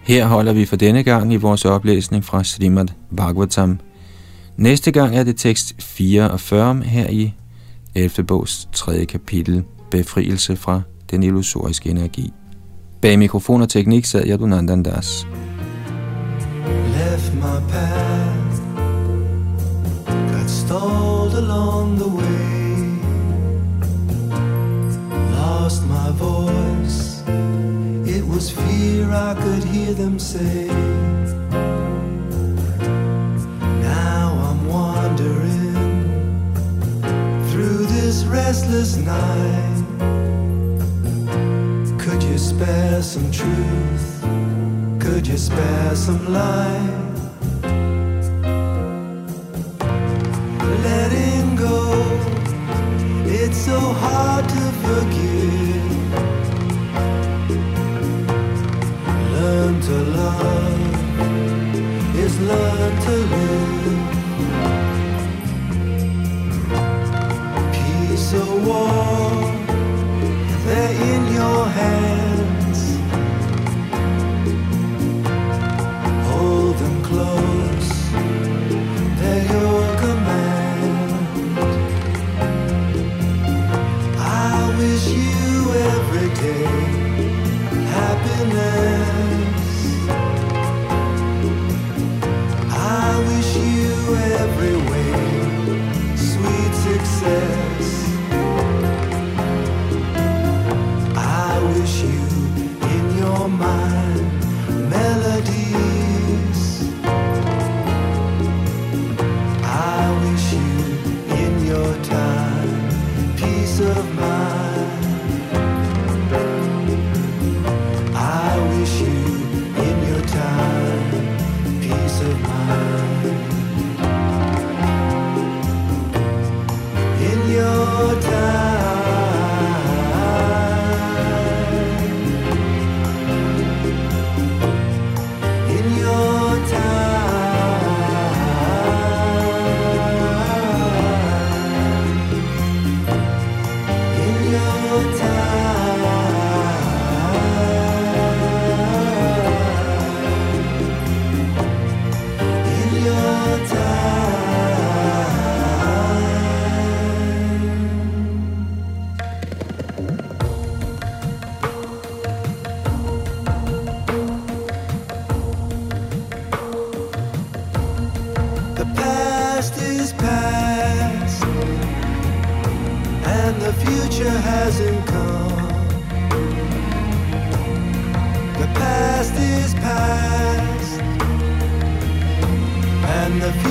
[0.08, 2.86] Her holder vi for denne gang i vores oplæsning fra Srimad
[3.16, 3.80] Bhagavatam
[4.56, 7.34] Næste gang er det tekst 44 her i
[7.94, 8.24] 11.
[8.26, 9.04] bogs 3.
[9.04, 12.32] kapitel, Befrielse fra den illusoriske energi.
[13.02, 15.26] Bag mikrofon og teknik sad Yadunandan Das.
[16.66, 18.62] Left my path,
[20.06, 22.98] got stalled along the way,
[25.32, 26.67] lost my voice,
[28.38, 30.66] was fear I could hear them say,
[33.90, 35.74] Now I'm wandering
[37.50, 39.78] through this restless night.
[41.98, 44.06] Could you spare some truth?
[45.00, 47.16] Could you spare some light?
[50.86, 51.76] Letting go,
[53.26, 55.47] it's so hard to forgive.
[59.88, 60.94] To love
[62.14, 63.47] is learn to live.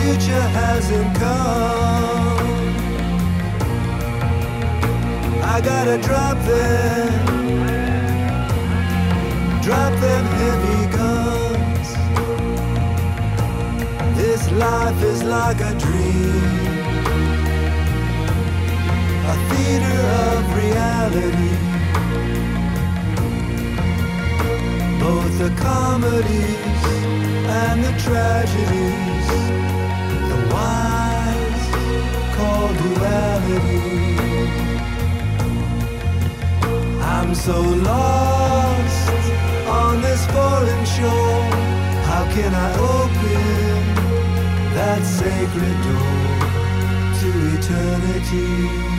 [0.07, 2.47] Future hasn't come.
[5.53, 7.09] I gotta drop them,
[9.61, 11.87] drop them heavy guns.
[14.17, 16.43] This life is like a dream,
[19.33, 21.55] a theater of reality.
[25.03, 26.83] Both the comedies
[27.63, 29.27] and the tragedies,
[32.81, 34.07] duality.
[37.01, 39.09] I'm so lost
[39.67, 41.43] on this foreign shore.
[42.09, 43.81] How can I open
[44.75, 46.27] that sacred door
[47.19, 48.96] to eternity?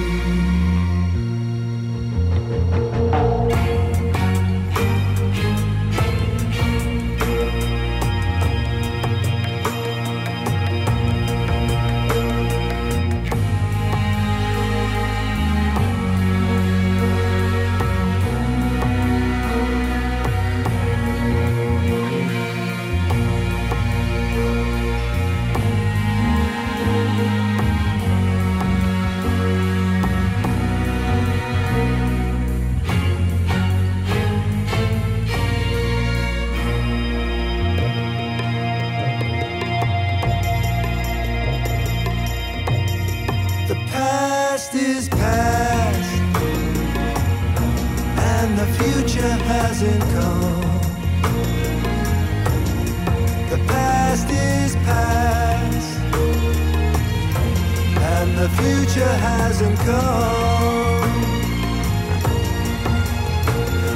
[58.48, 61.12] The future hasn't come.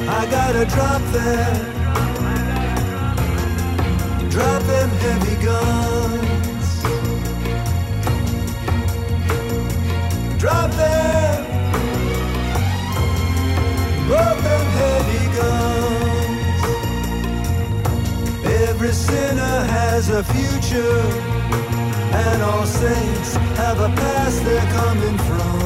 [0.08, 1.56] I gotta drop them,
[4.30, 6.82] drop them heavy guns.
[10.38, 11.44] Drop them,
[14.08, 16.62] drop them heavy guns.
[18.68, 21.31] Every sinner has a future,
[22.30, 25.62] and all saints have a past they're coming from.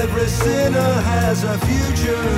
[0.00, 2.30] Every sinner has a future,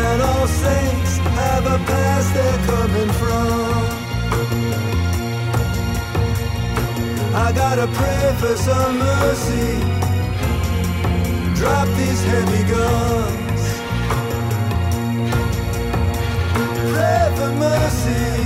[0.00, 4.04] and all saints have a past they're coming from.
[7.44, 9.72] I gotta pray for some mercy.
[11.58, 13.62] Drop these heavy guns.
[16.92, 18.43] Pray for mercy.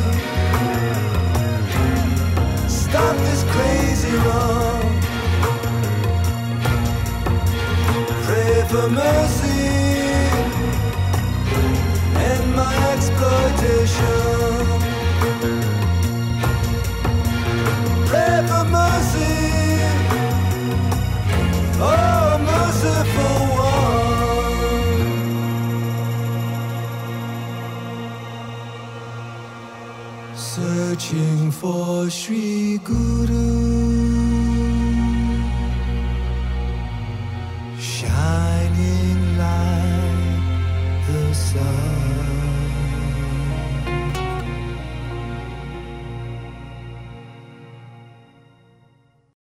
[2.99, 4.82] Stop this crazy run.
[8.26, 9.68] Pray for mercy.
[12.26, 14.64] And my exploitation.
[18.11, 19.36] Pray for mercy.
[21.80, 23.68] Oh, merciful one.
[31.09, 33.78] Searching for Sri Guru.